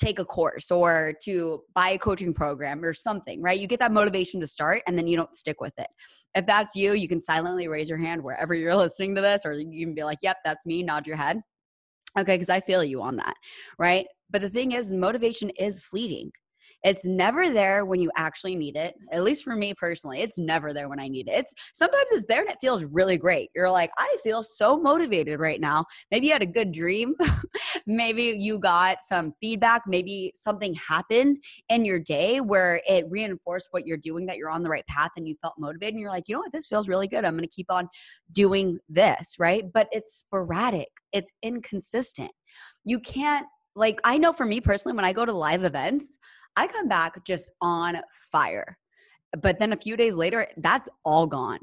take 0.00 0.18
a 0.18 0.24
course 0.24 0.70
or 0.70 1.12
to 1.22 1.62
buy 1.74 1.90
a 1.90 1.98
coaching 1.98 2.32
program 2.32 2.82
or 2.82 2.94
something, 2.94 3.40
right? 3.42 3.60
You 3.60 3.66
get 3.66 3.80
that 3.80 3.92
motivation 3.92 4.40
to 4.40 4.46
start 4.46 4.82
and 4.86 4.96
then 4.96 5.06
you 5.06 5.16
don't 5.16 5.32
stick 5.34 5.60
with 5.60 5.74
it. 5.78 5.88
If 6.34 6.46
that's 6.46 6.74
you, 6.74 6.94
you 6.94 7.06
can 7.06 7.20
silently 7.20 7.68
raise 7.68 7.88
your 7.88 7.98
hand 7.98 8.22
wherever 8.22 8.54
you're 8.54 8.74
listening 8.76 9.14
to 9.16 9.20
this, 9.20 9.42
or 9.44 9.52
you 9.52 9.86
can 9.86 9.94
be 9.94 10.04
like, 10.04 10.18
yep, 10.22 10.38
that's 10.44 10.66
me, 10.66 10.82
nod 10.82 11.06
your 11.06 11.16
head. 11.16 11.40
Okay, 12.18 12.34
because 12.34 12.50
I 12.50 12.60
feel 12.60 12.82
you 12.82 13.02
on 13.02 13.16
that, 13.16 13.34
right? 13.78 14.06
But 14.30 14.40
the 14.40 14.50
thing 14.50 14.72
is, 14.72 14.92
motivation 14.92 15.50
is 15.50 15.82
fleeting. 15.82 16.32
It's 16.82 17.04
never 17.04 17.50
there 17.50 17.84
when 17.84 18.00
you 18.00 18.10
actually 18.16 18.56
need 18.56 18.76
it. 18.76 18.94
At 19.12 19.22
least 19.22 19.44
for 19.44 19.54
me 19.54 19.74
personally, 19.74 20.20
it's 20.20 20.38
never 20.38 20.72
there 20.72 20.88
when 20.88 21.00
I 21.00 21.08
need 21.08 21.28
it. 21.28 21.40
It's 21.40 21.54
sometimes 21.74 22.06
it's 22.10 22.26
there 22.26 22.40
and 22.40 22.50
it 22.50 22.58
feels 22.60 22.84
really 22.84 23.16
great. 23.16 23.50
You're 23.54 23.70
like, 23.70 23.90
I 23.98 24.16
feel 24.22 24.42
so 24.42 24.78
motivated 24.78 25.40
right 25.40 25.60
now. 25.60 25.84
Maybe 26.10 26.26
you 26.28 26.32
had 26.32 26.42
a 26.42 26.46
good 26.46 26.72
dream. 26.72 27.14
maybe 27.86 28.34
you 28.38 28.58
got 28.58 28.98
some 29.02 29.34
feedback. 29.40 29.82
Maybe 29.86 30.32
something 30.34 30.74
happened 30.74 31.38
in 31.68 31.84
your 31.84 31.98
day 31.98 32.40
where 32.40 32.80
it 32.88 33.04
reinforced 33.10 33.68
what 33.72 33.86
you're 33.86 33.96
doing, 33.96 34.26
that 34.26 34.36
you're 34.36 34.50
on 34.50 34.62
the 34.62 34.70
right 34.70 34.86
path 34.86 35.10
and 35.16 35.28
you 35.28 35.36
felt 35.42 35.54
motivated. 35.58 35.94
And 35.94 36.00
you're 36.00 36.10
like, 36.10 36.28
you 36.28 36.34
know 36.34 36.40
what, 36.40 36.52
this 36.52 36.68
feels 36.68 36.88
really 36.88 37.08
good. 37.08 37.24
I'm 37.24 37.34
going 37.34 37.48
to 37.48 37.54
keep 37.54 37.70
on 37.70 37.88
doing 38.32 38.78
this, 38.88 39.36
right? 39.38 39.64
But 39.72 39.88
it's 39.92 40.14
sporadic, 40.14 40.88
it's 41.12 41.30
inconsistent. 41.42 42.30
You 42.84 43.00
can't 43.00 43.46
like 43.76 44.00
I 44.04 44.18
know 44.18 44.32
for 44.32 44.44
me 44.44 44.60
personally, 44.60 44.96
when 44.96 45.04
I 45.04 45.12
go 45.12 45.24
to 45.24 45.32
live 45.32 45.64
events, 45.64 46.18
I 46.56 46.66
come 46.66 46.88
back 46.88 47.24
just 47.24 47.50
on 47.60 47.98
fire. 48.30 48.78
But 49.40 49.58
then 49.58 49.72
a 49.72 49.76
few 49.76 49.96
days 49.96 50.14
later, 50.14 50.46
that's 50.56 50.88
all 51.04 51.26
gone. 51.26 51.60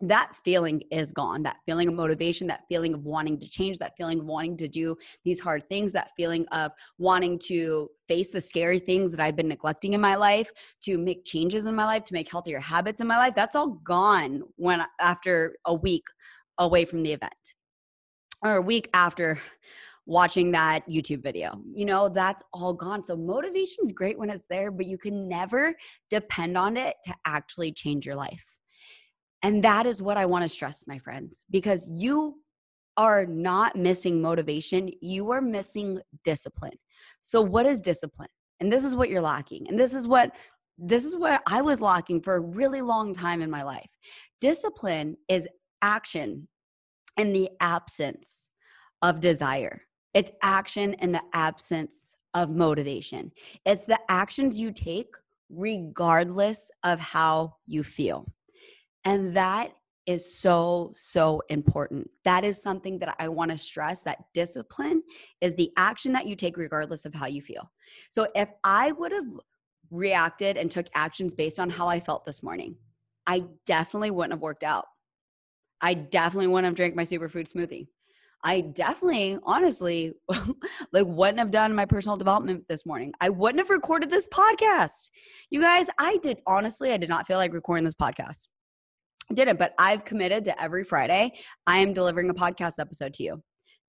That 0.00 0.36
feeling 0.44 0.82
is 0.90 1.10
gone. 1.10 1.42
That 1.42 1.56
feeling 1.64 1.88
of 1.88 1.94
motivation, 1.94 2.46
that 2.48 2.64
feeling 2.68 2.92
of 2.94 3.04
wanting 3.04 3.40
to 3.40 3.48
change, 3.48 3.78
that 3.78 3.94
feeling 3.96 4.20
of 4.20 4.26
wanting 4.26 4.56
to 4.58 4.68
do 4.68 4.94
these 5.24 5.40
hard 5.40 5.66
things, 5.68 5.92
that 5.92 6.10
feeling 6.16 6.46
of 6.52 6.72
wanting 6.98 7.38
to 7.46 7.88
face 8.06 8.30
the 8.30 8.40
scary 8.40 8.78
things 8.78 9.10
that 9.12 9.20
I've 9.20 9.36
been 9.36 9.48
neglecting 9.48 9.94
in 9.94 10.00
my 10.00 10.14
life, 10.14 10.50
to 10.82 10.98
make 10.98 11.24
changes 11.24 11.64
in 11.64 11.74
my 11.74 11.86
life, 11.86 12.04
to 12.04 12.12
make 12.12 12.30
healthier 12.30 12.60
habits 12.60 13.00
in 13.00 13.06
my 13.06 13.16
life, 13.16 13.34
that's 13.34 13.56
all 13.56 13.80
gone 13.84 14.42
when 14.56 14.84
after 15.00 15.56
a 15.64 15.74
week 15.74 16.04
away 16.58 16.84
from 16.84 17.02
the 17.02 17.12
event 17.12 17.32
or 18.42 18.56
a 18.56 18.62
week 18.62 18.88
after 18.92 19.40
watching 20.06 20.52
that 20.52 20.88
YouTube 20.88 21.22
video. 21.22 21.60
You 21.74 21.84
know, 21.84 22.08
that's 22.08 22.42
all 22.52 22.72
gone. 22.72 23.04
So 23.04 23.16
motivation 23.16 23.78
is 23.82 23.92
great 23.92 24.18
when 24.18 24.30
it's 24.30 24.46
there, 24.48 24.70
but 24.70 24.86
you 24.86 24.96
can 24.96 25.28
never 25.28 25.74
depend 26.10 26.56
on 26.56 26.76
it 26.76 26.94
to 27.04 27.14
actually 27.26 27.72
change 27.72 28.06
your 28.06 28.14
life. 28.14 28.44
And 29.42 29.62
that 29.64 29.84
is 29.86 30.00
what 30.00 30.16
I 30.16 30.26
want 30.26 30.42
to 30.42 30.48
stress, 30.48 30.84
my 30.86 30.98
friends, 30.98 31.44
because 31.50 31.90
you 31.92 32.36
are 32.96 33.26
not 33.26 33.76
missing 33.76 34.22
motivation, 34.22 34.90
you 35.00 35.30
are 35.30 35.40
missing 35.40 36.00
discipline. 36.24 36.78
So 37.20 37.42
what 37.42 37.66
is 37.66 37.80
discipline? 37.80 38.28
And 38.60 38.72
this 38.72 38.84
is 38.84 38.96
what 38.96 39.10
you're 39.10 39.20
lacking. 39.20 39.66
And 39.68 39.78
this 39.78 39.92
is 39.92 40.08
what 40.08 40.32
this 40.78 41.06
is 41.06 41.16
what 41.16 41.42
I 41.48 41.62
was 41.62 41.80
lacking 41.80 42.20
for 42.20 42.34
a 42.34 42.40
really 42.40 42.82
long 42.82 43.14
time 43.14 43.40
in 43.40 43.50
my 43.50 43.62
life. 43.62 43.88
Discipline 44.42 45.16
is 45.26 45.48
action 45.80 46.48
in 47.16 47.32
the 47.32 47.48
absence 47.60 48.48
of 49.00 49.20
desire. 49.20 49.85
It's 50.16 50.30
action 50.40 50.94
in 50.94 51.12
the 51.12 51.20
absence 51.34 52.16
of 52.32 52.48
motivation. 52.48 53.32
It's 53.66 53.84
the 53.84 53.98
actions 54.08 54.58
you 54.58 54.72
take 54.72 55.14
regardless 55.50 56.70
of 56.84 56.98
how 56.98 57.56
you 57.66 57.84
feel. 57.84 58.24
And 59.04 59.36
that 59.36 59.72
is 60.06 60.38
so, 60.38 60.94
so 60.96 61.42
important. 61.50 62.08
That 62.24 62.46
is 62.46 62.62
something 62.62 62.98
that 63.00 63.14
I 63.18 63.28
want 63.28 63.50
to 63.50 63.58
stress 63.58 64.00
that 64.04 64.24
discipline 64.32 65.02
is 65.42 65.54
the 65.54 65.70
action 65.76 66.14
that 66.14 66.24
you 66.24 66.34
take 66.34 66.56
regardless 66.56 67.04
of 67.04 67.12
how 67.12 67.26
you 67.26 67.42
feel. 67.42 67.70
So 68.08 68.26
if 68.34 68.48
I 68.64 68.92
would 68.92 69.12
have 69.12 69.28
reacted 69.90 70.56
and 70.56 70.70
took 70.70 70.86
actions 70.94 71.34
based 71.34 71.60
on 71.60 71.68
how 71.68 71.88
I 71.88 72.00
felt 72.00 72.24
this 72.24 72.42
morning, 72.42 72.76
I 73.26 73.44
definitely 73.66 74.12
wouldn't 74.12 74.32
have 74.32 74.40
worked 74.40 74.64
out. 74.64 74.86
I 75.82 75.92
definitely 75.92 76.46
wouldn't 76.46 76.64
have 76.64 76.74
drank 76.74 76.96
my 76.96 77.02
superfood 77.04 77.52
smoothie. 77.52 77.88
I 78.44 78.60
definitely, 78.60 79.38
honestly, 79.44 80.12
like 80.92 81.06
wouldn't 81.06 81.38
have 81.38 81.50
done 81.50 81.74
my 81.74 81.84
personal 81.84 82.16
development 82.16 82.64
this 82.68 82.86
morning. 82.86 83.12
I 83.20 83.30
wouldn't 83.30 83.60
have 83.60 83.70
recorded 83.70 84.10
this 84.10 84.28
podcast. 84.28 85.10
You 85.50 85.60
guys, 85.60 85.88
I 85.98 86.18
did 86.22 86.38
honestly, 86.46 86.92
I 86.92 86.96
did 86.96 87.08
not 87.08 87.26
feel 87.26 87.38
like 87.38 87.52
recording 87.52 87.84
this 87.84 87.94
podcast. 87.94 88.48
I 89.30 89.34
didn't, 89.34 89.58
but 89.58 89.74
I've 89.78 90.04
committed 90.04 90.44
to 90.44 90.62
every 90.62 90.84
Friday, 90.84 91.32
I 91.66 91.78
am 91.78 91.92
delivering 91.92 92.30
a 92.30 92.34
podcast 92.34 92.74
episode 92.78 93.14
to 93.14 93.24
you. 93.24 93.42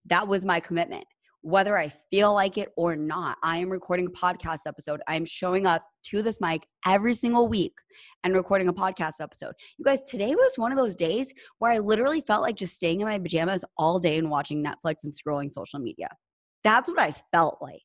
That 0.05 0.27
was 0.27 0.45
my 0.45 0.59
commitment 0.59 1.05
whether 1.41 1.77
I 1.77 1.91
feel 2.09 2.33
like 2.33 2.57
it 2.57 2.69
or 2.75 2.95
not. 2.95 3.37
I 3.43 3.57
am 3.57 3.69
recording 3.69 4.07
a 4.07 4.09
podcast 4.09 4.61
episode. 4.65 5.01
I 5.07 5.15
am 5.15 5.25
showing 5.25 5.65
up 5.65 5.83
to 6.07 6.21
this 6.21 6.41
mic 6.41 6.65
every 6.85 7.13
single 7.13 7.47
week 7.47 7.73
and 8.23 8.33
recording 8.33 8.67
a 8.67 8.73
podcast 8.73 9.15
episode. 9.21 9.53
You 9.77 9.85
guys, 9.85 10.01
today 10.01 10.35
was 10.35 10.53
one 10.57 10.71
of 10.71 10.77
those 10.77 10.95
days 10.95 11.33
where 11.59 11.71
I 11.71 11.79
literally 11.79 12.21
felt 12.21 12.41
like 12.41 12.55
just 12.55 12.75
staying 12.75 13.01
in 13.01 13.07
my 13.07 13.19
pajamas 13.19 13.63
all 13.77 13.99
day 13.99 14.17
and 14.17 14.29
watching 14.29 14.63
Netflix 14.63 14.97
and 15.03 15.13
scrolling 15.13 15.51
social 15.51 15.79
media. 15.79 16.09
That's 16.63 16.89
what 16.89 16.99
I 16.99 17.13
felt 17.31 17.59
like. 17.61 17.81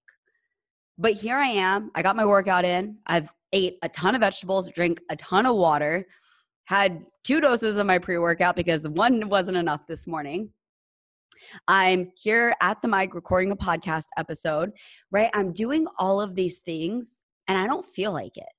But 0.98 1.12
here 1.12 1.36
I 1.36 1.48
am. 1.48 1.90
I 1.94 2.02
got 2.02 2.16
my 2.16 2.24
workout 2.24 2.64
in. 2.64 2.96
I've 3.06 3.30
ate 3.52 3.76
a 3.82 3.88
ton 3.88 4.14
of 4.14 4.20
vegetables, 4.20 4.70
drank 4.70 5.00
a 5.10 5.16
ton 5.16 5.46
of 5.46 5.56
water, 5.56 6.06
had 6.64 7.04
two 7.24 7.40
doses 7.40 7.76
of 7.76 7.86
my 7.86 7.98
pre-workout 7.98 8.56
because 8.56 8.88
one 8.88 9.28
wasn't 9.28 9.56
enough 9.56 9.86
this 9.86 10.06
morning 10.06 10.48
I'm 11.68 12.10
here 12.16 12.54
at 12.60 12.80
the 12.82 12.88
mic 12.88 13.14
recording 13.14 13.52
a 13.52 13.56
podcast 13.56 14.06
episode, 14.16 14.72
right? 15.10 15.30
I'm 15.34 15.52
doing 15.52 15.86
all 15.98 16.20
of 16.20 16.34
these 16.34 16.58
things 16.58 17.22
and 17.48 17.58
I 17.58 17.66
don't 17.66 17.86
feel 17.86 18.12
like 18.12 18.36
it. 18.36 18.52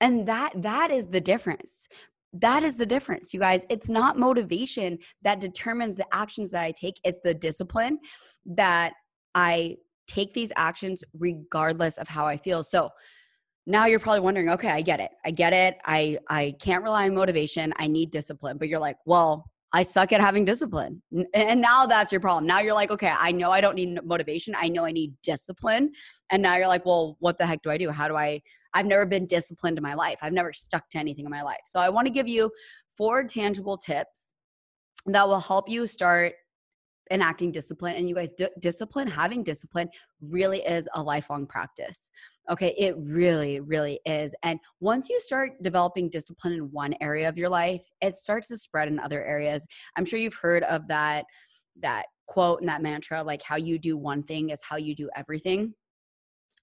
And 0.00 0.26
that 0.26 0.52
that 0.62 0.90
is 0.90 1.06
the 1.06 1.20
difference. 1.20 1.88
That 2.32 2.62
is 2.64 2.76
the 2.76 2.86
difference, 2.86 3.32
you 3.32 3.40
guys. 3.40 3.64
It's 3.70 3.88
not 3.88 4.18
motivation 4.18 4.98
that 5.22 5.40
determines 5.40 5.96
the 5.96 6.06
actions 6.12 6.50
that 6.50 6.62
I 6.62 6.72
take. 6.72 7.00
It's 7.04 7.20
the 7.22 7.34
discipline 7.34 7.98
that 8.46 8.92
I 9.34 9.76
take 10.06 10.34
these 10.34 10.52
actions 10.56 11.04
regardless 11.18 11.96
of 11.96 12.08
how 12.08 12.26
I 12.26 12.36
feel. 12.36 12.62
So, 12.62 12.90
now 13.66 13.86
you're 13.86 13.98
probably 13.98 14.20
wondering 14.20 14.50
okay 14.50 14.68
i 14.68 14.82
get 14.82 15.00
it 15.00 15.10
i 15.24 15.30
get 15.30 15.52
it 15.52 15.78
i 15.84 16.18
i 16.28 16.54
can't 16.60 16.84
rely 16.84 17.06
on 17.06 17.14
motivation 17.14 17.72
i 17.76 17.86
need 17.86 18.10
discipline 18.10 18.58
but 18.58 18.68
you're 18.68 18.80
like 18.80 18.96
well 19.06 19.50
I 19.74 19.82
suck 19.82 20.12
at 20.12 20.20
having 20.20 20.44
discipline. 20.44 21.02
And 21.34 21.60
now 21.60 21.84
that's 21.84 22.12
your 22.12 22.20
problem. 22.20 22.46
Now 22.46 22.60
you're 22.60 22.74
like, 22.74 22.92
okay, 22.92 23.12
I 23.18 23.32
know 23.32 23.50
I 23.50 23.60
don't 23.60 23.74
need 23.74 23.98
motivation. 24.04 24.54
I 24.56 24.68
know 24.68 24.84
I 24.84 24.92
need 24.92 25.14
discipline. 25.24 25.90
And 26.30 26.40
now 26.40 26.56
you're 26.56 26.68
like, 26.68 26.86
well, 26.86 27.16
what 27.18 27.38
the 27.38 27.46
heck 27.46 27.60
do 27.62 27.70
I 27.70 27.76
do? 27.76 27.90
How 27.90 28.06
do 28.06 28.14
I? 28.14 28.40
I've 28.72 28.86
never 28.86 29.04
been 29.04 29.26
disciplined 29.26 29.76
in 29.76 29.82
my 29.82 29.94
life. 29.94 30.18
I've 30.22 30.32
never 30.32 30.52
stuck 30.52 30.88
to 30.90 30.98
anything 30.98 31.24
in 31.24 31.30
my 31.30 31.42
life. 31.42 31.62
So 31.66 31.80
I 31.80 31.88
want 31.88 32.06
to 32.06 32.12
give 32.12 32.28
you 32.28 32.52
four 32.96 33.24
tangible 33.24 33.76
tips 33.76 34.32
that 35.06 35.26
will 35.26 35.40
help 35.40 35.68
you 35.68 35.88
start 35.88 36.34
enacting 37.10 37.50
discipline. 37.50 37.96
And 37.96 38.08
you 38.08 38.14
guys, 38.14 38.30
d- 38.30 38.46
discipline, 38.60 39.08
having 39.08 39.42
discipline 39.42 39.88
really 40.20 40.58
is 40.58 40.88
a 40.94 41.02
lifelong 41.02 41.46
practice. 41.46 42.10
Okay, 42.50 42.74
it 42.76 42.94
really, 42.98 43.60
really 43.60 44.00
is. 44.04 44.34
And 44.42 44.60
once 44.80 45.08
you 45.08 45.18
start 45.20 45.52
developing 45.62 46.10
discipline 46.10 46.52
in 46.52 46.70
one 46.72 46.94
area 47.00 47.28
of 47.28 47.38
your 47.38 47.48
life, 47.48 47.82
it 48.02 48.14
starts 48.14 48.48
to 48.48 48.58
spread 48.58 48.88
in 48.88 48.98
other 48.98 49.24
areas. 49.24 49.66
I'm 49.96 50.04
sure 50.04 50.18
you've 50.18 50.34
heard 50.34 50.62
of 50.64 50.86
that 50.88 51.24
that 51.80 52.04
quote 52.28 52.60
and 52.60 52.68
that 52.68 52.82
mantra 52.82 53.22
like 53.22 53.42
how 53.42 53.56
you 53.56 53.78
do 53.78 53.96
one 53.96 54.22
thing 54.22 54.50
is 54.50 54.62
how 54.62 54.76
you 54.76 54.94
do 54.94 55.08
everything. 55.16 55.74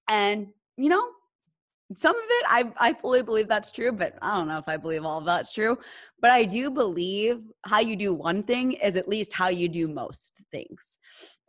And 0.08 0.48
you 0.78 0.90
know, 0.90 1.10
some 1.98 2.16
of 2.16 2.24
it 2.26 2.46
I, 2.48 2.72
I 2.78 2.94
fully 2.94 3.22
believe 3.22 3.48
that's 3.48 3.72
true 3.72 3.92
but 3.92 4.18
i 4.22 4.36
don't 4.36 4.48
know 4.48 4.58
if 4.58 4.68
i 4.68 4.78
believe 4.78 5.04
all 5.06 5.20
of 5.20 5.26
that's 5.26 5.54
true. 5.54 5.78
But 6.20 6.32
i 6.32 6.44
do 6.44 6.70
believe 6.70 7.42
how 7.66 7.80
you 7.80 7.96
do 7.96 8.14
one 8.14 8.44
thing 8.44 8.74
is 8.74 8.96
at 8.96 9.08
least 9.08 9.34
how 9.34 9.50
you 9.50 9.68
do 9.68 9.88
most 9.88 10.42
things 10.52 10.98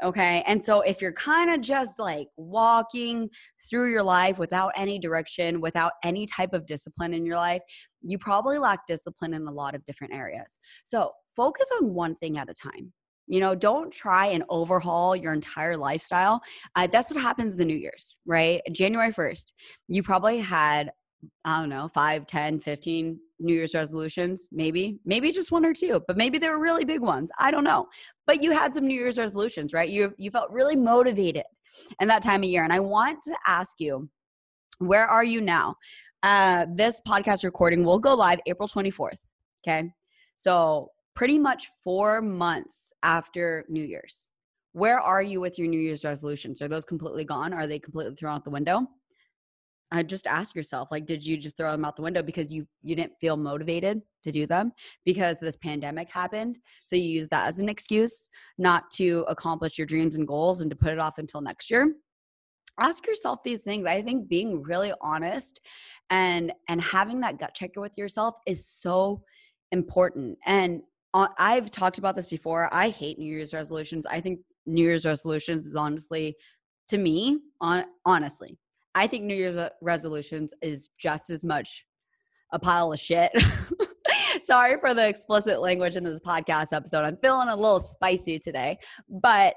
okay? 0.02 0.42
And 0.48 0.62
so 0.64 0.80
if 0.80 1.00
you're 1.00 1.12
kind 1.12 1.48
of 1.48 1.60
just 1.60 2.00
like 2.00 2.26
walking 2.36 3.30
through 3.70 3.92
your 3.92 4.02
life 4.02 4.36
without 4.38 4.72
any 4.74 4.98
direction 4.98 5.60
without 5.60 5.92
any 6.02 6.26
type 6.26 6.52
of 6.52 6.66
discipline 6.66 7.14
in 7.14 7.24
your 7.24 7.36
life 7.36 7.62
you 8.02 8.18
probably 8.18 8.58
lack 8.58 8.86
discipline 8.86 9.34
in 9.34 9.46
a 9.46 9.52
lot 9.52 9.74
of 9.74 9.84
different 9.86 10.12
areas. 10.12 10.58
So 10.84 11.12
focus 11.36 11.68
on 11.80 11.94
one 11.94 12.16
thing 12.16 12.38
at 12.38 12.50
a 12.50 12.54
time 12.54 12.92
you 13.32 13.40
know, 13.40 13.54
don't 13.54 13.90
try 13.90 14.26
and 14.26 14.44
overhaul 14.50 15.16
your 15.16 15.32
entire 15.32 15.74
lifestyle. 15.74 16.42
Uh, 16.76 16.86
that's 16.92 17.10
what 17.10 17.18
happens 17.18 17.54
in 17.54 17.58
the 17.58 17.64
New 17.64 17.78
Year's, 17.78 18.18
right? 18.26 18.60
January 18.72 19.10
1st, 19.10 19.54
you 19.88 20.02
probably 20.02 20.38
had, 20.38 20.92
I 21.46 21.58
don't 21.58 21.70
know, 21.70 21.88
5, 21.88 22.26
10, 22.26 22.60
15 22.60 23.18
New 23.40 23.54
Year's 23.54 23.72
resolutions, 23.72 24.48
maybe, 24.52 24.98
maybe 25.06 25.32
just 25.32 25.50
one 25.50 25.64
or 25.64 25.72
two, 25.72 26.02
but 26.06 26.18
maybe 26.18 26.36
they 26.36 26.50
were 26.50 26.58
really 26.58 26.84
big 26.84 27.00
ones. 27.00 27.30
I 27.38 27.50
don't 27.50 27.64
know. 27.64 27.86
But 28.26 28.42
you 28.42 28.52
had 28.52 28.74
some 28.74 28.86
New 28.86 29.00
Year's 29.00 29.16
resolutions, 29.16 29.72
right? 29.72 29.88
You, 29.88 30.12
you 30.18 30.30
felt 30.30 30.50
really 30.50 30.76
motivated 30.76 31.44
in 32.02 32.08
that 32.08 32.22
time 32.22 32.42
of 32.42 32.50
year. 32.50 32.64
And 32.64 32.72
I 32.72 32.80
want 32.80 33.20
to 33.24 33.36
ask 33.46 33.80
you, 33.80 34.10
where 34.76 35.06
are 35.06 35.24
you 35.24 35.40
now? 35.40 35.76
Uh, 36.22 36.66
this 36.74 37.00
podcast 37.08 37.44
recording 37.44 37.82
will 37.82 37.98
go 37.98 38.12
live 38.12 38.40
April 38.46 38.68
24th. 38.68 39.16
Okay. 39.66 39.90
So 40.36 40.90
pretty 41.14 41.38
much 41.38 41.68
four 41.84 42.22
months 42.22 42.92
after 43.02 43.64
New 43.68 43.82
Year's. 43.82 44.32
Where 44.72 45.00
are 45.00 45.22
you 45.22 45.40
with 45.40 45.58
your 45.58 45.68
New 45.68 45.80
Year's 45.80 46.04
resolutions? 46.04 46.62
Are 46.62 46.68
those 46.68 46.84
completely 46.84 47.24
gone? 47.24 47.52
Are 47.52 47.66
they 47.66 47.78
completely 47.78 48.14
thrown 48.14 48.36
out 48.36 48.44
the 48.44 48.50
window? 48.50 48.86
I 49.90 50.02
just 50.02 50.26
ask 50.26 50.56
yourself, 50.56 50.90
like, 50.90 51.04
did 51.04 51.24
you 51.24 51.36
just 51.36 51.58
throw 51.58 51.70
them 51.70 51.84
out 51.84 51.96
the 51.96 52.02
window 52.02 52.22
because 52.22 52.50
you 52.50 52.66
you 52.82 52.96
didn't 52.96 53.12
feel 53.20 53.36
motivated 53.36 54.00
to 54.22 54.32
do 54.32 54.46
them 54.46 54.72
because 55.04 55.38
this 55.38 55.56
pandemic 55.56 56.08
happened? 56.08 56.56
So 56.86 56.96
you 56.96 57.02
use 57.02 57.28
that 57.28 57.46
as 57.46 57.58
an 57.58 57.68
excuse 57.68 58.30
not 58.56 58.90
to 58.92 59.26
accomplish 59.28 59.76
your 59.76 59.86
dreams 59.86 60.16
and 60.16 60.26
goals 60.26 60.62
and 60.62 60.70
to 60.70 60.76
put 60.76 60.92
it 60.92 60.98
off 60.98 61.18
until 61.18 61.42
next 61.42 61.70
year 61.70 61.94
ask 62.80 63.06
yourself 63.06 63.42
these 63.42 63.62
things 63.62 63.86
i 63.86 64.00
think 64.00 64.28
being 64.28 64.62
really 64.62 64.92
honest 65.00 65.60
and 66.10 66.52
and 66.68 66.80
having 66.80 67.20
that 67.20 67.38
gut 67.38 67.54
checker 67.54 67.80
with 67.80 67.98
yourself 67.98 68.34
is 68.46 68.66
so 68.66 69.22
important 69.72 70.38
and 70.46 70.82
I've 71.14 71.70
talked 71.70 71.98
about 71.98 72.16
this 72.16 72.26
before. 72.26 72.72
I 72.72 72.88
hate 72.88 73.18
New 73.18 73.26
Year's 73.26 73.52
resolutions. 73.52 74.06
I 74.06 74.20
think 74.20 74.40
New 74.66 74.82
Year's 74.82 75.04
resolutions 75.04 75.66
is 75.66 75.74
honestly, 75.74 76.36
to 76.88 76.98
me, 76.98 77.38
on 77.60 77.84
honestly, 78.06 78.56
I 78.94 79.06
think 79.06 79.24
New 79.24 79.34
Year's 79.34 79.70
resolutions 79.80 80.54
is 80.62 80.88
just 80.98 81.30
as 81.30 81.44
much 81.44 81.84
a 82.52 82.58
pile 82.58 82.92
of 82.92 82.98
shit. 83.00 83.30
Sorry 84.42 84.78
for 84.80 84.94
the 84.94 85.06
explicit 85.06 85.60
language 85.60 85.96
in 85.96 86.04
this 86.04 86.20
podcast 86.20 86.72
episode. 86.72 87.04
I'm 87.04 87.16
feeling 87.18 87.48
a 87.48 87.56
little 87.56 87.80
spicy 87.80 88.38
today, 88.38 88.78
but 89.08 89.54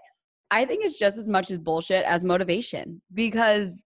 I 0.52 0.66
think 0.66 0.84
it's 0.86 1.00
just 1.00 1.18
as 1.18 1.28
much 1.28 1.52
as 1.52 1.60
bullshit 1.60 2.06
as 2.06 2.24
motivation 2.24 3.02
because 3.14 3.84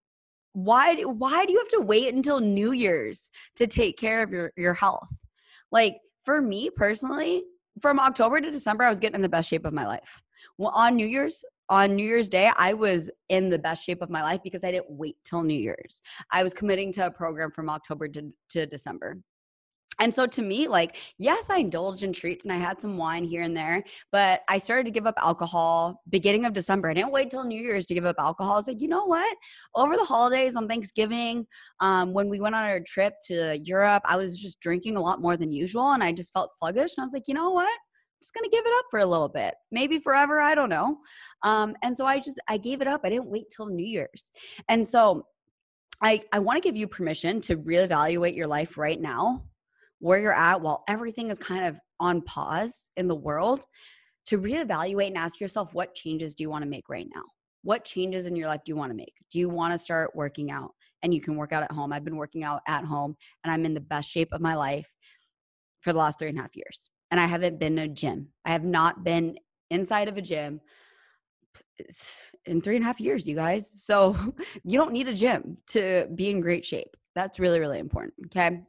why 0.53 0.95
why 1.03 1.45
do 1.45 1.53
you 1.53 1.59
have 1.59 1.69
to 1.69 1.81
wait 1.81 2.13
until 2.13 2.39
New 2.39 2.71
Year's 2.71 3.29
to 3.55 3.67
take 3.67 3.97
care 3.97 4.23
of 4.23 4.31
your 4.31 4.51
your 4.57 4.73
health? 4.73 5.07
Like 5.71 5.97
for 6.23 6.41
me 6.41 6.69
personally, 6.75 7.43
from 7.81 7.99
October 7.99 8.41
to 8.41 8.51
December, 8.51 8.83
I 8.83 8.89
was 8.89 8.99
getting 8.99 9.15
in 9.15 9.21
the 9.21 9.29
best 9.29 9.49
shape 9.49 9.65
of 9.65 9.73
my 9.73 9.85
life. 9.85 10.21
Well, 10.57 10.71
on 10.75 10.95
New 10.95 11.05
Year's, 11.05 11.43
on 11.69 11.95
New 11.95 12.05
Year's 12.05 12.29
Day, 12.29 12.51
I 12.57 12.73
was 12.73 13.09
in 13.29 13.49
the 13.49 13.59
best 13.59 13.83
shape 13.83 14.01
of 14.01 14.09
my 14.09 14.23
life 14.23 14.41
because 14.43 14.63
I 14.63 14.71
didn't 14.71 14.89
wait 14.89 15.17
till 15.23 15.43
New 15.43 15.59
Year's. 15.59 16.01
I 16.31 16.43
was 16.43 16.53
committing 16.53 16.91
to 16.93 17.05
a 17.05 17.11
program 17.11 17.51
from 17.51 17.69
October 17.69 18.07
to, 18.09 18.31
to 18.49 18.65
December. 18.65 19.19
And 19.99 20.13
so 20.13 20.25
to 20.25 20.41
me, 20.41 20.67
like, 20.67 20.95
yes, 21.17 21.49
I 21.49 21.57
indulged 21.57 22.03
in 22.03 22.13
treats 22.13 22.45
and 22.45 22.53
I 22.53 22.57
had 22.57 22.79
some 22.79 22.97
wine 22.97 23.23
here 23.23 23.41
and 23.41 23.55
there, 23.55 23.83
but 24.11 24.41
I 24.47 24.57
started 24.57 24.85
to 24.85 24.91
give 24.91 25.05
up 25.05 25.15
alcohol 25.17 26.01
beginning 26.09 26.45
of 26.45 26.53
December. 26.53 26.89
I 26.89 26.93
didn't 26.93 27.11
wait 27.11 27.29
till 27.29 27.43
New 27.43 27.61
Year's 27.61 27.85
to 27.87 27.93
give 27.93 28.05
up 28.05 28.15
alcohol. 28.17 28.53
I 28.53 28.57
was 28.57 28.67
like, 28.67 28.81
you 28.81 28.87
know 28.87 29.05
what? 29.05 29.37
Over 29.75 29.97
the 29.97 30.05
holidays 30.05 30.55
on 30.55 30.67
Thanksgiving, 30.67 31.45
um, 31.81 32.13
when 32.13 32.29
we 32.29 32.39
went 32.39 32.55
on 32.55 32.63
our 32.63 32.79
trip 32.79 33.15
to 33.27 33.57
Europe, 33.57 34.03
I 34.05 34.15
was 34.15 34.39
just 34.39 34.59
drinking 34.61 34.95
a 34.95 35.01
lot 35.01 35.21
more 35.21 35.35
than 35.35 35.51
usual 35.51 35.91
and 35.91 36.03
I 36.03 36.13
just 36.13 36.33
felt 36.33 36.53
sluggish. 36.53 36.93
And 36.95 37.03
I 37.03 37.05
was 37.05 37.13
like, 37.13 37.27
you 37.27 37.33
know 37.33 37.51
what? 37.51 37.63
I'm 37.67 38.23
just 38.23 38.33
gonna 38.33 38.49
give 38.49 38.65
it 38.65 38.73
up 38.79 38.85
for 38.89 38.99
a 38.99 39.05
little 39.05 39.29
bit, 39.29 39.55
maybe 39.71 39.99
forever. 39.99 40.39
I 40.39 40.55
don't 40.55 40.69
know. 40.69 40.97
Um, 41.43 41.75
and 41.83 41.95
so 41.95 42.05
I 42.05 42.19
just 42.19 42.39
I 42.47 42.57
gave 42.57 42.81
it 42.81 42.87
up. 42.87 43.01
I 43.03 43.09
didn't 43.09 43.29
wait 43.29 43.45
till 43.55 43.67
New 43.67 43.85
Year's. 43.85 44.31
And 44.67 44.87
so 44.87 45.25
I 46.01 46.21
I 46.31 46.39
want 46.39 46.61
to 46.61 46.67
give 46.67 46.77
you 46.77 46.87
permission 46.87 47.41
to 47.41 47.57
reevaluate 47.57 48.35
your 48.35 48.47
life 48.47 48.77
right 48.77 48.99
now 48.99 49.43
where 49.99 50.19
you're 50.19 50.33
at 50.33 50.61
while 50.61 50.83
everything 50.87 51.29
is 51.29 51.39
kind 51.39 51.65
of 51.65 51.79
on 51.99 52.21
pause 52.21 52.91
in 52.97 53.07
the 53.07 53.15
world 53.15 53.65
to 54.25 54.37
reevaluate 54.37 55.07
and 55.07 55.17
ask 55.17 55.39
yourself 55.39 55.73
what 55.73 55.95
changes 55.95 56.35
do 56.35 56.43
you 56.43 56.49
want 56.49 56.63
to 56.63 56.69
make 56.69 56.89
right 56.89 57.07
now 57.13 57.23
what 57.61 57.85
changes 57.85 58.25
in 58.25 58.35
your 58.35 58.47
life 58.47 58.61
do 58.65 58.71
you 58.71 58.75
want 58.75 58.91
to 58.91 58.95
make? 58.95 59.13
Do 59.29 59.39
you 59.39 59.49
want 59.49 59.73
to 59.73 59.77
start 59.77 60.15
working 60.15 60.51
out? 60.51 60.71
And 61.03 61.13
you 61.13 61.21
can 61.21 61.35
work 61.35 61.53
out 61.53 61.63
at 61.63 61.71
home. 61.71 61.93
I've 61.93 62.03
been 62.03 62.17
working 62.17 62.43
out 62.43 62.61
at 62.67 62.85
home 62.85 63.15
and 63.43 63.51
I'm 63.51 63.65
in 63.65 63.73
the 63.73 63.81
best 63.81 64.09
shape 64.09 64.29
of 64.31 64.41
my 64.41 64.55
life 64.55 64.89
for 65.81 65.93
the 65.93 65.99
last 65.99 66.19
three 66.19 66.29
and 66.29 66.37
a 66.37 66.41
half 66.41 66.55
years. 66.55 66.89
And 67.11 67.19
I 67.19 67.25
haven't 67.25 67.59
been 67.59 67.77
to 67.77 67.83
a 67.83 67.87
gym. 67.87 68.29
I 68.45 68.51
have 68.51 68.63
not 68.63 69.03
been 69.03 69.37
inside 69.69 70.07
of 70.07 70.17
a 70.17 70.21
gym 70.21 70.61
in 72.45 72.61
three 72.61 72.75
and 72.75 72.83
a 72.83 72.87
half 72.87 72.99
years, 72.99 73.27
you 73.27 73.35
guys. 73.35 73.71
So 73.75 74.15
you 74.63 74.77
don't 74.77 74.91
need 74.91 75.07
a 75.07 75.13
gym 75.13 75.57
to 75.67 76.07
be 76.13 76.29
in 76.29 76.41
great 76.41 76.65
shape. 76.65 76.95
That's 77.15 77.39
really, 77.39 77.59
really 77.59 77.79
important. 77.79 78.13
Okay. 78.27 78.61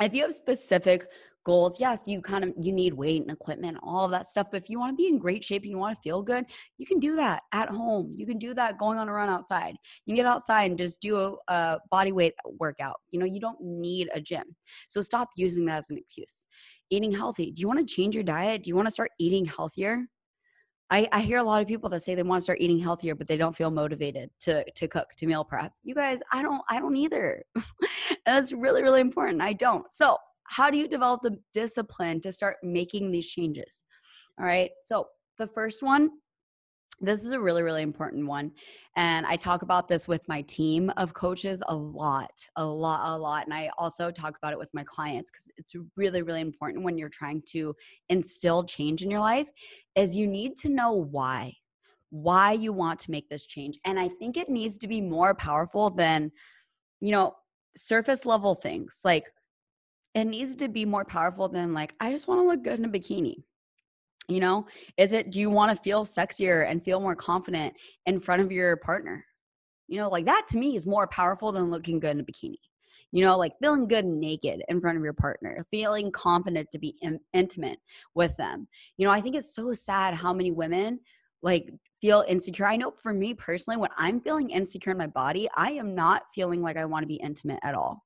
If 0.00 0.14
you 0.14 0.22
have 0.22 0.34
specific 0.34 1.06
goals 1.44 1.78
yes 1.78 2.02
you 2.06 2.22
kind 2.22 2.42
of 2.42 2.54
you 2.58 2.72
need 2.72 2.94
weight 2.94 3.20
and 3.20 3.30
equipment 3.30 3.76
all 3.82 4.06
of 4.06 4.10
that 4.10 4.26
stuff 4.26 4.46
but 4.50 4.62
if 4.62 4.70
you 4.70 4.78
want 4.78 4.90
to 4.90 4.96
be 4.96 5.08
in 5.08 5.18
great 5.18 5.44
shape 5.44 5.60
and 5.60 5.70
you 5.70 5.76
want 5.76 5.94
to 5.94 6.00
feel 6.00 6.22
good 6.22 6.46
you 6.78 6.86
can 6.86 6.98
do 6.98 7.16
that 7.16 7.42
at 7.52 7.68
home. 7.68 8.14
You 8.16 8.26
can 8.26 8.38
do 8.38 8.54
that 8.54 8.78
going 8.78 8.98
on 8.98 9.08
a 9.08 9.12
run 9.12 9.28
outside. 9.28 9.76
You 10.04 10.14
can 10.14 10.16
get 10.16 10.26
outside 10.26 10.70
and 10.70 10.78
just 10.78 11.00
do 11.00 11.16
a, 11.16 11.52
a 11.52 11.78
body 11.90 12.12
weight 12.12 12.34
workout. 12.58 12.96
You 13.10 13.20
know 13.20 13.26
you 13.26 13.40
don't 13.40 13.60
need 13.60 14.08
a 14.14 14.20
gym. 14.20 14.44
So 14.88 15.00
stop 15.00 15.28
using 15.36 15.64
that 15.66 15.78
as 15.78 15.90
an 15.90 15.98
excuse. 15.98 16.46
Eating 16.90 17.12
healthy. 17.12 17.50
Do 17.50 17.60
you 17.60 17.68
want 17.68 17.86
to 17.86 17.94
change 17.94 18.14
your 18.14 18.24
diet? 18.24 18.62
Do 18.62 18.68
you 18.68 18.76
want 18.76 18.86
to 18.86 18.92
start 18.92 19.10
eating 19.18 19.46
healthier 19.46 20.04
I, 20.90 21.08
I 21.12 21.20
hear 21.22 21.38
a 21.38 21.42
lot 21.42 21.62
of 21.62 21.66
people 21.66 21.88
that 21.90 22.00
say 22.00 22.14
they 22.14 22.22
want 22.22 22.40
to 22.40 22.44
start 22.44 22.60
eating 22.60 22.78
healthier, 22.78 23.14
but 23.14 23.26
they 23.26 23.36
don't 23.36 23.56
feel 23.56 23.70
motivated 23.70 24.30
to 24.40 24.64
to 24.70 24.86
cook, 24.86 25.08
to 25.16 25.26
meal 25.26 25.44
prep. 25.44 25.72
You 25.82 25.94
guys, 25.94 26.20
I 26.32 26.42
don't 26.42 26.62
I 26.68 26.78
don't 26.78 26.96
either. 26.96 27.42
That's 28.26 28.52
really, 28.52 28.82
really 28.82 29.00
important. 29.00 29.42
I 29.42 29.54
don't. 29.54 29.92
So 29.92 30.18
how 30.44 30.70
do 30.70 30.78
you 30.78 30.86
develop 30.86 31.22
the 31.22 31.38
discipline 31.52 32.20
to 32.20 32.32
start 32.32 32.56
making 32.62 33.10
these 33.10 33.28
changes? 33.28 33.82
All 34.38 34.46
right. 34.46 34.70
So 34.82 35.08
the 35.38 35.46
first 35.46 35.82
one, 35.82 36.10
this 37.00 37.24
is 37.24 37.32
a 37.32 37.40
really, 37.40 37.62
really 37.62 37.82
important 37.82 38.26
one. 38.26 38.52
And 38.96 39.26
I 39.26 39.36
talk 39.36 39.62
about 39.62 39.88
this 39.88 40.06
with 40.06 40.26
my 40.28 40.42
team 40.42 40.90
of 40.96 41.14
coaches 41.14 41.62
a 41.68 41.74
lot, 41.74 42.48
a 42.56 42.64
lot, 42.64 43.08
a 43.08 43.18
lot. 43.18 43.44
And 43.44 43.54
I 43.54 43.70
also 43.78 44.10
talk 44.10 44.36
about 44.36 44.52
it 44.52 44.58
with 44.58 44.72
my 44.72 44.84
clients 44.84 45.30
because 45.30 45.50
it's 45.56 45.74
really, 45.96 46.22
really 46.22 46.40
important 46.40 46.84
when 46.84 46.96
you're 46.96 47.08
trying 47.08 47.42
to 47.48 47.74
instill 48.08 48.64
change 48.64 49.02
in 49.02 49.10
your 49.10 49.20
life 49.20 49.48
is 49.96 50.16
you 50.16 50.26
need 50.26 50.56
to 50.58 50.68
know 50.68 50.92
why 50.92 51.52
why 52.10 52.52
you 52.52 52.72
want 52.72 53.00
to 53.00 53.10
make 53.10 53.28
this 53.28 53.44
change 53.44 53.76
and 53.84 53.98
i 53.98 54.06
think 54.06 54.36
it 54.36 54.48
needs 54.48 54.78
to 54.78 54.86
be 54.86 55.00
more 55.00 55.34
powerful 55.34 55.90
than 55.90 56.30
you 57.00 57.10
know 57.10 57.34
surface 57.76 58.24
level 58.24 58.54
things 58.54 59.00
like 59.04 59.28
it 60.14 60.24
needs 60.24 60.54
to 60.54 60.68
be 60.68 60.84
more 60.84 61.04
powerful 61.04 61.48
than 61.48 61.74
like 61.74 61.92
i 61.98 62.12
just 62.12 62.28
want 62.28 62.40
to 62.40 62.46
look 62.46 62.62
good 62.62 62.78
in 62.78 62.84
a 62.84 62.88
bikini 62.88 63.42
you 64.28 64.40
know 64.40 64.66
is 64.96 65.12
it 65.12 65.30
do 65.30 65.40
you 65.40 65.50
want 65.50 65.76
to 65.76 65.82
feel 65.82 66.04
sexier 66.04 66.68
and 66.68 66.84
feel 66.84 67.00
more 67.00 67.16
confident 67.16 67.74
in 68.06 68.18
front 68.18 68.42
of 68.42 68.52
your 68.52 68.76
partner? 68.76 69.24
You 69.88 69.98
know 69.98 70.08
like 70.08 70.26
that 70.26 70.46
to 70.48 70.58
me 70.58 70.76
is 70.76 70.86
more 70.86 71.06
powerful 71.06 71.52
than 71.52 71.70
looking 71.70 72.00
good 72.00 72.12
in 72.12 72.20
a 72.20 72.24
bikini. 72.24 72.56
You 73.12 73.22
know 73.22 73.36
like 73.36 73.52
feeling 73.60 73.88
good 73.88 74.04
naked 74.04 74.62
in 74.68 74.80
front 74.80 74.96
of 74.98 75.04
your 75.04 75.12
partner 75.12 75.66
feeling 75.70 76.10
confident 76.10 76.70
to 76.70 76.78
be 76.78 76.96
in- 77.02 77.20
intimate 77.32 77.78
with 78.14 78.36
them. 78.36 78.68
You 78.96 79.06
know 79.06 79.12
i 79.12 79.20
think 79.20 79.36
it's 79.36 79.54
so 79.54 79.72
sad 79.72 80.14
how 80.14 80.32
many 80.32 80.50
women 80.50 81.00
like 81.42 81.68
feel 82.00 82.24
insecure. 82.28 82.66
I 82.66 82.76
know 82.76 82.92
for 83.02 83.12
me 83.12 83.34
personally 83.34 83.78
when 83.78 83.90
i'm 83.96 84.20
feeling 84.20 84.50
insecure 84.50 84.92
in 84.92 84.98
my 84.98 85.06
body 85.06 85.48
i 85.56 85.70
am 85.70 85.94
not 85.94 86.22
feeling 86.34 86.62
like 86.62 86.76
i 86.76 86.84
want 86.84 87.02
to 87.02 87.06
be 87.06 87.16
intimate 87.16 87.60
at 87.62 87.74
all 87.74 88.03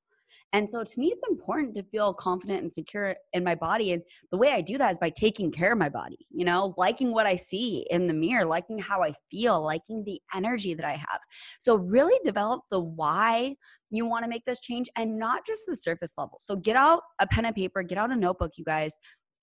and 0.55 0.69
so 0.69 0.83
to 0.83 1.01
me, 1.01 1.09
it's 1.09 1.23
important 1.29 1.75
to 1.75 1.83
feel 1.83 2.15
confident 2.15 2.63
and 2.63 2.73
secure 2.73 3.15
in 3.35 3.45
my 3.45 3.55
body. 3.55 3.93
And 3.93 4.03
the 4.31 4.39
way 4.39 4.53
I 4.53 4.63
do 4.63 4.79
that 4.79 4.93
is 4.93 4.99
by 4.99 5.11
taking 5.11 5.53
care 5.53 5.73
of 5.73 5.79
my 5.79 5.91
body, 5.91 6.27
you 6.31 6.45
know, 6.45 6.75
liking 6.79 7.13
what 7.13 7.27
I 7.27 7.37
see 7.37 7.87
in 7.91 8.07
the 8.07 8.15
mirror, 8.15 8.47
liking 8.47 8.79
how 8.79 9.03
I 9.03 9.13
feel, 9.31 9.63
liking 9.63 10.05
the 10.05 10.21
energy 10.35 10.73
that 10.73 10.87
I 10.87 10.93
have. 10.93 11.21
So 11.61 11.75
really 11.75 12.19
develop 12.25 12.63
the 12.71 12.81
why 12.81 13.57
you 13.91 14.07
want 14.07 14.25
to 14.25 14.31
make 14.31 14.45
this 14.47 14.61
change 14.61 14.89
and 14.97 15.19
not 15.19 15.45
just 15.45 15.65
the 15.67 15.77
surface 15.77 16.15
level. 16.17 16.39
So 16.41 16.57
get 16.57 16.77
out 16.77 17.03
a 17.21 17.27
pen 17.27 17.45
and 17.45 17.55
paper, 17.55 17.83
get 17.83 17.99
out 17.99 18.11
a 18.11 18.17
notebook, 18.17 18.53
you 18.57 18.65
guys, 18.65 18.95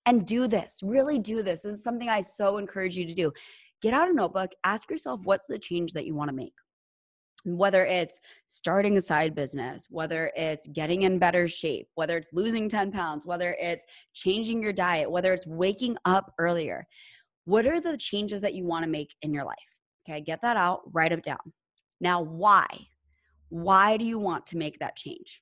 and 0.06 0.26
do 0.26 0.48
this. 0.48 0.80
Really 0.82 1.20
do 1.20 1.42
this. 1.42 1.62
This 1.62 1.74
is 1.74 1.84
something 1.84 2.08
I 2.08 2.20
so 2.20 2.58
encourage 2.58 2.96
you 2.96 3.06
to 3.06 3.14
do. 3.14 3.32
Get 3.80 3.94
out 3.94 4.08
a 4.08 4.12
notebook, 4.12 4.52
ask 4.64 4.90
yourself 4.90 5.20
what's 5.24 5.46
the 5.46 5.58
change 5.58 5.92
that 5.92 6.06
you 6.06 6.14
want 6.16 6.30
to 6.30 6.36
make 6.36 6.54
whether 7.46 7.86
it's 7.86 8.18
starting 8.48 8.98
a 8.98 9.02
side 9.02 9.34
business, 9.34 9.86
whether 9.88 10.32
it's 10.34 10.66
getting 10.68 11.02
in 11.02 11.18
better 11.18 11.46
shape, 11.46 11.88
whether 11.94 12.16
it's 12.16 12.32
losing 12.32 12.68
10 12.68 12.90
pounds, 12.90 13.26
whether 13.26 13.56
it's 13.60 13.86
changing 14.14 14.62
your 14.62 14.72
diet, 14.72 15.10
whether 15.10 15.32
it's 15.32 15.46
waking 15.46 15.96
up 16.04 16.34
earlier. 16.38 16.86
What 17.44 17.66
are 17.66 17.80
the 17.80 17.96
changes 17.96 18.40
that 18.40 18.54
you 18.54 18.64
want 18.64 18.84
to 18.84 18.90
make 18.90 19.14
in 19.22 19.32
your 19.32 19.44
life? 19.44 19.56
Okay, 20.08 20.20
get 20.20 20.42
that 20.42 20.56
out, 20.56 20.80
write 20.92 21.12
it 21.12 21.22
down. 21.22 21.52
Now, 22.00 22.20
why? 22.20 22.66
Why 23.48 23.96
do 23.96 24.04
you 24.04 24.18
want 24.18 24.46
to 24.46 24.56
make 24.56 24.80
that 24.80 24.96
change? 24.96 25.40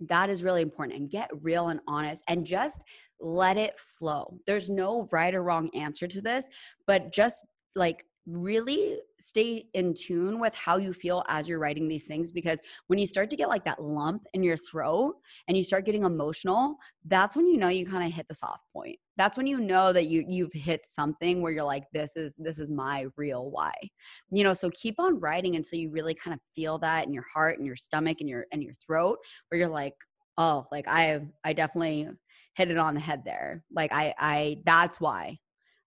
That 0.00 0.28
is 0.30 0.42
really 0.42 0.62
important 0.62 0.98
and 0.98 1.08
get 1.10 1.30
real 1.42 1.68
and 1.68 1.80
honest 1.86 2.24
and 2.26 2.44
just 2.44 2.82
let 3.20 3.56
it 3.56 3.78
flow. 3.78 4.38
There's 4.46 4.68
no 4.68 5.08
right 5.12 5.34
or 5.34 5.44
wrong 5.44 5.70
answer 5.74 6.08
to 6.08 6.20
this, 6.20 6.46
but 6.86 7.12
just 7.12 7.46
like 7.76 8.04
really 8.26 8.98
stay 9.20 9.66
in 9.74 9.94
tune 9.94 10.38
with 10.40 10.54
how 10.54 10.76
you 10.76 10.92
feel 10.92 11.22
as 11.28 11.46
you're 11.46 11.58
writing 11.58 11.88
these 11.88 12.06
things 12.06 12.32
because 12.32 12.60
when 12.86 12.98
you 12.98 13.06
start 13.06 13.28
to 13.30 13.36
get 13.36 13.48
like 13.48 13.64
that 13.64 13.82
lump 13.82 14.22
in 14.32 14.42
your 14.42 14.56
throat 14.56 15.14
and 15.46 15.56
you 15.56 15.62
start 15.62 15.84
getting 15.84 16.04
emotional 16.04 16.76
that's 17.04 17.36
when 17.36 17.46
you 17.46 17.58
know 17.58 17.68
you 17.68 17.86
kind 17.86 18.04
of 18.04 18.12
hit 18.12 18.26
the 18.28 18.34
soft 18.34 18.62
point. 18.72 18.98
That's 19.16 19.36
when 19.36 19.46
you 19.46 19.60
know 19.60 19.92
that 19.92 20.06
you 20.06 20.24
you've 20.26 20.52
hit 20.52 20.86
something 20.86 21.42
where 21.42 21.52
you're 21.52 21.64
like 21.64 21.84
this 21.92 22.16
is 22.16 22.34
this 22.38 22.58
is 22.58 22.70
my 22.70 23.06
real 23.16 23.50
why. 23.50 23.72
You 24.30 24.44
know 24.44 24.54
so 24.54 24.70
keep 24.70 24.98
on 24.98 25.20
writing 25.20 25.56
until 25.56 25.78
you 25.78 25.90
really 25.90 26.14
kind 26.14 26.34
of 26.34 26.40
feel 26.54 26.78
that 26.78 27.06
in 27.06 27.12
your 27.12 27.26
heart 27.32 27.58
and 27.58 27.66
your 27.66 27.76
stomach 27.76 28.18
and 28.20 28.28
your 28.28 28.46
and 28.52 28.62
your 28.62 28.74
throat 28.74 29.18
where 29.48 29.58
you're 29.58 29.68
like 29.68 29.94
oh 30.38 30.66
like 30.72 30.86
i 30.88 31.20
i 31.44 31.52
definitely 31.52 32.08
hit 32.56 32.70
it 32.70 32.78
on 32.78 32.94
the 32.94 33.00
head 33.00 33.22
there. 33.24 33.64
Like 33.70 33.92
i 33.92 34.14
i 34.18 34.58
that's 34.64 35.00
why 35.00 35.38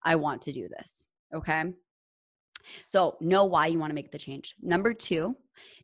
i 0.04 0.16
want 0.16 0.44
to 0.44 0.52
do 0.52 0.68
this. 0.78 1.08
Okay 1.34 1.74
so, 2.86 3.18
know 3.22 3.46
why 3.46 3.68
you 3.68 3.80
want 3.80 3.90
to 3.90 3.96
make 3.96 4.12
the 4.12 4.18
change. 4.18 4.56
Number 4.62 4.94
two 4.94 5.36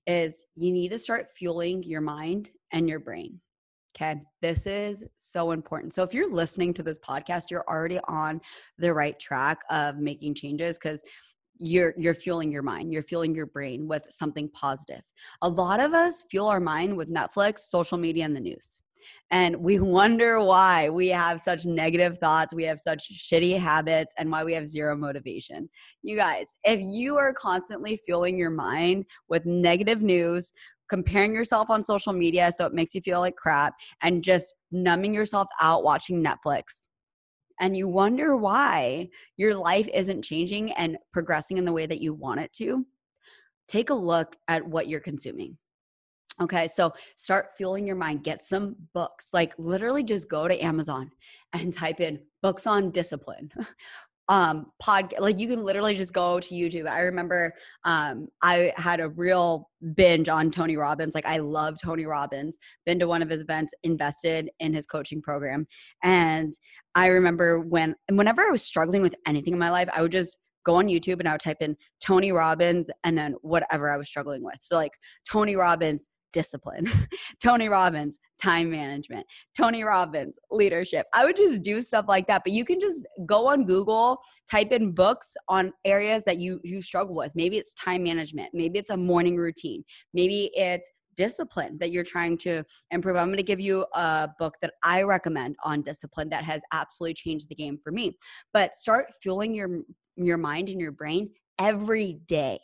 is 0.07 0.45
you 0.55 0.71
need 0.71 0.89
to 0.89 0.97
start 0.97 1.29
fueling 1.29 1.83
your 1.83 2.01
mind 2.01 2.51
and 2.71 2.87
your 2.89 2.99
brain. 2.99 3.39
Okay. 3.95 4.21
This 4.41 4.65
is 4.65 5.03
so 5.17 5.51
important. 5.51 5.93
So, 5.93 6.03
if 6.03 6.13
you're 6.13 6.31
listening 6.31 6.73
to 6.75 6.83
this 6.83 6.99
podcast, 6.99 7.51
you're 7.51 7.65
already 7.67 7.99
on 8.07 8.41
the 8.77 8.93
right 8.93 9.19
track 9.19 9.59
of 9.69 9.97
making 9.97 10.35
changes 10.35 10.77
because 10.77 11.03
you're 11.59 11.93
you're 11.97 12.15
fueling 12.15 12.51
your 12.51 12.63
mind 12.63 12.91
you're 12.91 13.03
fueling 13.03 13.35
your 13.35 13.45
brain 13.45 13.87
with 13.87 14.05
something 14.09 14.49
positive 14.49 15.01
a 15.43 15.47
lot 15.47 15.79
of 15.79 15.93
us 15.93 16.23
fuel 16.29 16.47
our 16.47 16.59
mind 16.59 16.95
with 16.95 17.13
netflix 17.13 17.59
social 17.59 17.97
media 17.97 18.25
and 18.25 18.35
the 18.35 18.39
news 18.39 18.82
and 19.31 19.55
we 19.55 19.79
wonder 19.99 20.41
why 20.41 20.89
we 20.89 21.07
have 21.09 21.41
such 21.41 21.65
negative 21.65 22.17
thoughts, 22.17 22.53
we 22.53 22.63
have 22.63 22.79
such 22.79 23.09
shitty 23.11 23.57
habits, 23.57 24.13
and 24.17 24.31
why 24.31 24.43
we 24.43 24.53
have 24.53 24.67
zero 24.67 24.95
motivation. 24.95 25.69
You 26.01 26.17
guys, 26.17 26.55
if 26.63 26.79
you 26.81 27.17
are 27.17 27.33
constantly 27.33 27.97
fueling 28.05 28.37
your 28.37 28.51
mind 28.51 29.05
with 29.29 29.45
negative 29.45 30.01
news, 30.01 30.53
comparing 30.89 31.33
yourself 31.33 31.69
on 31.69 31.83
social 31.83 32.13
media 32.13 32.51
so 32.51 32.65
it 32.65 32.73
makes 32.73 32.93
you 32.93 33.01
feel 33.01 33.19
like 33.19 33.35
crap, 33.35 33.73
and 34.01 34.23
just 34.23 34.53
numbing 34.71 35.13
yourself 35.13 35.47
out 35.61 35.83
watching 35.83 36.23
Netflix, 36.23 36.87
and 37.59 37.77
you 37.77 37.87
wonder 37.87 38.35
why 38.35 39.09
your 39.37 39.55
life 39.55 39.87
isn't 39.93 40.23
changing 40.23 40.71
and 40.73 40.97
progressing 41.11 41.57
in 41.57 41.65
the 41.65 41.71
way 41.71 41.85
that 41.85 42.01
you 42.01 42.13
want 42.13 42.39
it 42.39 42.51
to, 42.53 42.85
take 43.67 43.89
a 43.89 43.93
look 43.93 44.35
at 44.47 44.67
what 44.67 44.87
you're 44.87 44.99
consuming. 44.99 45.57
Okay, 46.41 46.67
so 46.67 46.93
start 47.15 47.49
fueling 47.57 47.85
your 47.85 47.95
mind. 47.95 48.23
Get 48.23 48.43
some 48.43 48.75
books. 48.93 49.29
Like 49.33 49.53
literally 49.57 50.03
just 50.03 50.29
go 50.29 50.47
to 50.47 50.63
Amazon 50.63 51.11
and 51.53 51.71
type 51.71 51.99
in 51.99 52.19
books 52.41 52.67
on 52.67 52.91
discipline. 52.91 53.51
um 54.29 54.67
pod 54.79 55.13
like 55.19 55.37
you 55.37 55.49
can 55.49 55.65
literally 55.65 55.93
just 55.93 56.13
go 56.13 56.39
to 56.39 56.55
YouTube. 56.55 56.87
I 56.87 56.99
remember 56.99 57.53
um 57.83 58.29
I 58.41 58.71
had 58.77 59.01
a 59.01 59.09
real 59.09 59.69
binge 59.95 60.29
on 60.29 60.49
Tony 60.49 60.77
Robbins. 60.77 61.13
Like 61.13 61.25
I 61.25 61.37
love 61.37 61.77
Tony 61.81 62.05
Robbins. 62.05 62.57
Been 62.85 62.99
to 62.99 63.07
one 63.07 63.21
of 63.21 63.29
his 63.29 63.41
events, 63.41 63.73
invested 63.83 64.49
in 64.61 64.73
his 64.73 64.85
coaching 64.85 65.21
program. 65.21 65.67
And 66.03 66.53
I 66.95 67.07
remember 67.07 67.59
when 67.59 67.95
whenever 68.09 68.41
I 68.41 68.49
was 68.49 68.63
struggling 68.63 69.01
with 69.01 69.13
anything 69.27 69.53
in 69.53 69.59
my 69.59 69.69
life, 69.69 69.89
I 69.93 70.01
would 70.01 70.13
just 70.13 70.37
go 70.65 70.75
on 70.75 70.87
YouTube 70.87 71.19
and 71.19 71.27
I 71.27 71.33
would 71.33 71.41
type 71.41 71.57
in 71.59 71.75
Tony 72.01 72.31
Robbins 72.31 72.89
and 73.03 73.17
then 73.17 73.35
whatever 73.41 73.91
I 73.91 73.97
was 73.97 74.07
struggling 74.07 74.43
with. 74.43 74.57
So 74.61 74.77
like 74.77 74.93
Tony 75.29 75.57
Robbins 75.57 76.07
discipline. 76.33 76.87
Tony 77.41 77.69
Robbins, 77.69 78.19
time 78.41 78.69
management. 78.69 79.25
Tony 79.57 79.83
Robbins, 79.83 80.37
leadership. 80.51 81.05
I 81.13 81.25
would 81.25 81.37
just 81.37 81.61
do 81.61 81.81
stuff 81.81 82.05
like 82.07 82.27
that. 82.27 82.41
But 82.43 82.53
you 82.53 82.65
can 82.65 82.79
just 82.79 83.05
go 83.25 83.47
on 83.47 83.65
Google, 83.65 84.17
type 84.51 84.71
in 84.71 84.91
books 84.91 85.33
on 85.47 85.71
areas 85.85 86.23
that 86.25 86.37
you 86.39 86.59
you 86.63 86.81
struggle 86.81 87.15
with. 87.15 87.31
Maybe 87.35 87.57
it's 87.57 87.73
time 87.75 88.03
management. 88.03 88.49
Maybe 88.53 88.79
it's 88.79 88.89
a 88.89 88.97
morning 88.97 89.37
routine. 89.37 89.83
Maybe 90.13 90.51
it's 90.53 90.89
discipline 91.15 91.77
that 91.79 91.91
you're 91.91 92.03
trying 92.03 92.35
to 92.35 92.63
improve. 92.89 93.15
I'm 93.15 93.27
going 93.27 93.37
to 93.37 93.43
give 93.43 93.59
you 93.59 93.85
a 93.93 94.27
book 94.39 94.55
that 94.63 94.73
I 94.83 95.03
recommend 95.03 95.55
on 95.63 95.83
discipline 95.83 96.27
that 96.29 96.43
has 96.43 96.61
absolutely 96.73 97.13
changed 97.13 97.49
the 97.49 97.55
game 97.55 97.77
for 97.83 97.91
me. 97.91 98.17
But 98.51 98.75
start 98.75 99.05
fueling 99.21 99.53
your 99.53 99.81
your 100.15 100.37
mind 100.37 100.69
and 100.69 100.81
your 100.81 100.91
brain 100.91 101.29
every 101.59 102.19
day 102.27 102.59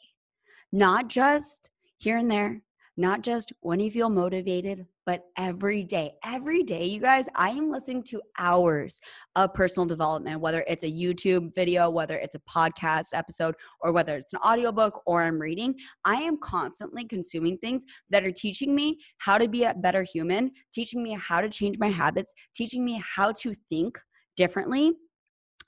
not 0.72 1.08
just 1.08 1.70
here 1.98 2.18
and 2.18 2.30
there, 2.30 2.62
not 3.00 3.22
just 3.22 3.54
when 3.62 3.80
you 3.80 3.90
feel 3.90 4.10
motivated, 4.10 4.86
but 5.06 5.22
every 5.38 5.84
day. 5.86 6.12
Every 6.26 6.64
day, 6.64 6.84
you 6.84 7.00
guys, 7.00 7.28
I 7.34 7.48
am 7.52 7.72
listening 7.72 8.04
to 8.10 8.22
hours 8.38 9.00
of 9.38 9.54
personal 9.54 9.88
development, 9.88 10.42
whether 10.42 10.66
it's 10.68 10.84
a 10.84 10.92
YouTube 10.92 11.56
video, 11.56 11.90
whether 11.90 12.18
it's 12.18 12.36
a 12.36 12.40
podcast 12.40 13.06
episode, 13.14 13.56
or 13.80 13.94
whether 13.94 14.18
it's 14.18 14.34
an 14.34 14.40
audiobook 14.46 15.02
or 15.06 15.24
I'm 15.24 15.40
reading. 15.40 15.76
I 16.04 16.16
am 16.16 16.40
constantly 16.40 17.06
consuming 17.06 17.58
things 17.60 17.86
that 18.10 18.26
are 18.26 18.34
teaching 18.34 18.76
me 18.76 18.98
how 19.20 19.38
to 19.38 19.48
be 19.48 19.64
a 19.64 19.74
better 19.74 20.04
human, 20.04 20.52
teaching 20.74 21.02
me 21.02 21.18
how 21.18 21.40
to 21.40 21.48
change 21.48 21.80
my 21.80 21.88
habits, 21.88 22.34
teaching 22.54 22.84
me 22.84 23.02
how 23.16 23.32
to 23.32 23.54
think 23.70 23.98
differently 24.36 24.94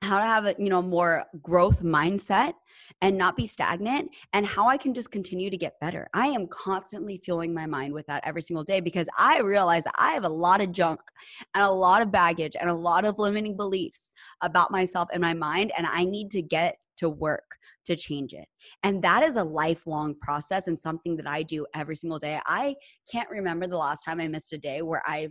how 0.01 0.17
to 0.17 0.25
have 0.25 0.45
a 0.45 0.55
you 0.57 0.69
know 0.69 0.81
more 0.81 1.25
growth 1.41 1.83
mindset 1.83 2.53
and 3.01 3.17
not 3.17 3.37
be 3.37 3.45
stagnant 3.45 4.09
and 4.33 4.45
how 4.45 4.67
i 4.67 4.75
can 4.77 4.93
just 4.93 5.11
continue 5.11 5.49
to 5.49 5.57
get 5.57 5.79
better 5.79 6.07
i 6.13 6.27
am 6.27 6.47
constantly 6.47 7.19
fueling 7.23 7.53
my 7.53 7.65
mind 7.65 7.93
with 7.93 8.05
that 8.07 8.21
every 8.25 8.41
single 8.41 8.63
day 8.63 8.79
because 8.79 9.07
i 9.17 9.39
realize 9.39 9.83
i 9.97 10.11
have 10.11 10.25
a 10.25 10.29
lot 10.29 10.61
of 10.61 10.71
junk 10.71 10.99
and 11.53 11.63
a 11.63 11.71
lot 11.71 12.01
of 12.01 12.11
baggage 12.11 12.55
and 12.59 12.69
a 12.69 12.73
lot 12.73 13.05
of 13.05 13.19
limiting 13.19 13.55
beliefs 13.55 14.13
about 14.41 14.71
myself 14.71 15.07
and 15.13 15.21
my 15.21 15.33
mind 15.33 15.71
and 15.77 15.85
i 15.87 16.03
need 16.03 16.31
to 16.31 16.41
get 16.41 16.77
to 16.97 17.09
work 17.09 17.57
to 17.83 17.95
change 17.95 18.31
it. 18.33 18.47
And 18.83 19.01
that 19.01 19.23
is 19.23 19.35
a 19.35 19.43
lifelong 19.43 20.13
process 20.21 20.67
and 20.67 20.79
something 20.79 21.17
that 21.17 21.27
I 21.27 21.41
do 21.41 21.65
every 21.73 21.95
single 21.95 22.19
day. 22.19 22.39
I 22.45 22.75
can't 23.11 23.29
remember 23.29 23.65
the 23.65 23.77
last 23.77 24.03
time 24.03 24.19
I 24.19 24.27
missed 24.27 24.53
a 24.53 24.57
day 24.59 24.83
where 24.83 25.01
I 25.07 25.29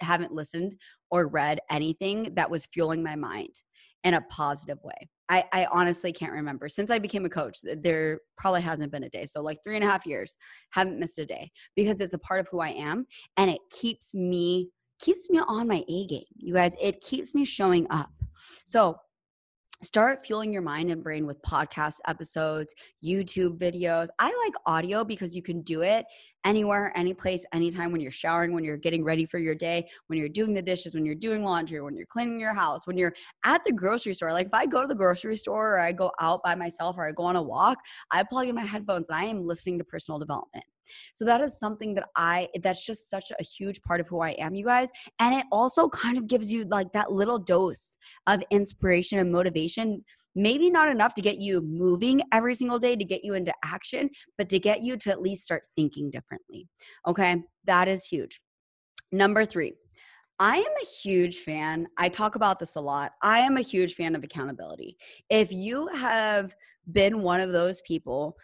haven't 0.00 0.32
listened 0.32 0.74
or 1.10 1.26
read 1.26 1.58
anything 1.70 2.34
that 2.34 2.50
was 2.50 2.66
fueling 2.66 3.02
my 3.02 3.16
mind 3.16 3.62
in 4.04 4.14
a 4.14 4.20
positive 4.22 4.78
way. 4.82 5.08
I, 5.28 5.44
I 5.52 5.66
honestly 5.72 6.12
can't 6.12 6.32
remember. 6.32 6.68
Since 6.68 6.90
I 6.90 6.98
became 6.98 7.24
a 7.24 7.28
coach, 7.28 7.58
there 7.62 8.20
probably 8.38 8.62
hasn't 8.62 8.92
been 8.92 9.04
a 9.04 9.08
day. 9.08 9.26
So, 9.26 9.42
like 9.42 9.58
three 9.64 9.74
and 9.74 9.84
a 9.84 9.88
half 9.88 10.06
years, 10.06 10.36
haven't 10.70 11.00
missed 11.00 11.18
a 11.18 11.26
day 11.26 11.50
because 11.74 12.00
it's 12.00 12.14
a 12.14 12.18
part 12.18 12.40
of 12.40 12.48
who 12.50 12.60
I 12.60 12.68
am 12.68 13.06
and 13.36 13.50
it 13.50 13.60
keeps 13.70 14.14
me 14.14 14.70
keeps 14.98 15.28
me 15.28 15.40
on 15.46 15.68
my 15.68 15.84
A 15.88 16.06
game. 16.06 16.24
You 16.36 16.54
guys, 16.54 16.74
it 16.80 17.00
keeps 17.00 17.34
me 17.34 17.44
showing 17.44 17.86
up. 17.90 18.10
So, 18.64 18.96
start 19.82 20.24
fueling 20.26 20.52
your 20.52 20.62
mind 20.62 20.90
and 20.90 21.02
brain 21.02 21.26
with 21.26 21.40
podcast 21.42 21.96
episodes, 22.06 22.74
YouTube 23.04 23.58
videos. 23.58 24.08
I 24.18 24.26
like 24.26 24.54
audio 24.66 25.04
because 25.04 25.36
you 25.36 25.42
can 25.42 25.62
do 25.62 25.82
it 25.82 26.06
anywhere, 26.44 26.92
any 26.96 27.12
place, 27.12 27.44
anytime 27.52 27.90
when 27.92 28.00
you're 28.00 28.10
showering, 28.10 28.52
when 28.52 28.64
you're 28.64 28.76
getting 28.76 29.04
ready 29.04 29.26
for 29.26 29.38
your 29.38 29.54
day, 29.54 29.86
when 30.06 30.18
you're 30.18 30.28
doing 30.28 30.54
the 30.54 30.62
dishes, 30.62 30.94
when 30.94 31.04
you're 31.04 31.14
doing 31.14 31.42
laundry, 31.42 31.80
when 31.80 31.96
you're 31.96 32.06
cleaning 32.06 32.38
your 32.38 32.54
house, 32.54 32.86
when 32.86 32.96
you're 32.96 33.12
at 33.44 33.64
the 33.64 33.72
grocery 33.72 34.14
store. 34.14 34.32
Like 34.32 34.46
if 34.46 34.54
I 34.54 34.66
go 34.66 34.80
to 34.80 34.86
the 34.86 34.94
grocery 34.94 35.36
store 35.36 35.74
or 35.74 35.78
I 35.80 35.92
go 35.92 36.12
out 36.20 36.42
by 36.44 36.54
myself 36.54 36.96
or 36.98 37.08
I 37.08 37.12
go 37.12 37.24
on 37.24 37.36
a 37.36 37.42
walk, 37.42 37.78
I 38.12 38.22
plug 38.22 38.46
in 38.46 38.54
my 38.54 38.64
headphones 38.64 39.10
and 39.10 39.18
I 39.18 39.24
am 39.24 39.46
listening 39.46 39.78
to 39.78 39.84
personal 39.84 40.18
development. 40.18 40.64
So 41.14 41.24
that 41.24 41.40
is 41.40 41.58
something 41.58 41.94
that 41.94 42.08
I 42.16 42.48
that's 42.62 42.84
just 42.84 43.10
such 43.10 43.32
a 43.38 43.42
huge 43.42 43.82
part 43.82 44.00
of 44.00 44.08
who 44.08 44.20
I 44.20 44.30
am, 44.32 44.54
you 44.54 44.64
guys. 44.64 44.88
And 45.18 45.34
it 45.34 45.46
also 45.52 45.88
kind 45.88 46.18
of 46.18 46.26
gives 46.26 46.50
you 46.50 46.64
like 46.64 46.92
that 46.92 47.12
little 47.12 47.38
dose 47.38 47.98
of 48.26 48.42
inspiration 48.50 49.18
and 49.18 49.30
motivation. 49.32 50.04
Maybe 50.34 50.70
not 50.70 50.88
enough 50.88 51.14
to 51.14 51.22
get 51.22 51.40
you 51.40 51.62
moving 51.62 52.20
every 52.30 52.54
single 52.54 52.78
day 52.78 52.94
to 52.94 53.04
get 53.04 53.24
you 53.24 53.34
into 53.34 53.54
action, 53.64 54.10
but 54.36 54.50
to 54.50 54.58
get 54.58 54.82
you 54.82 54.98
to 54.98 55.10
at 55.10 55.22
least 55.22 55.44
start 55.44 55.62
thinking 55.76 56.10
differently. 56.10 56.68
Okay? 57.06 57.42
That 57.64 57.88
is 57.88 58.06
huge. 58.06 58.40
Number 59.12 59.46
3. 59.46 59.72
I 60.38 60.58
am 60.58 60.64
a 60.64 60.86
huge 61.02 61.38
fan. 61.38 61.86
I 61.96 62.10
talk 62.10 62.34
about 62.34 62.58
this 62.58 62.76
a 62.76 62.80
lot. 62.80 63.12
I 63.22 63.38
am 63.38 63.56
a 63.56 63.62
huge 63.62 63.94
fan 63.94 64.14
of 64.14 64.22
accountability. 64.22 64.98
If 65.30 65.50
you 65.50 65.88
have 65.88 66.54
been 66.92 67.22
one 67.22 67.40
of 67.40 67.52
those 67.52 67.80
people 67.82 68.36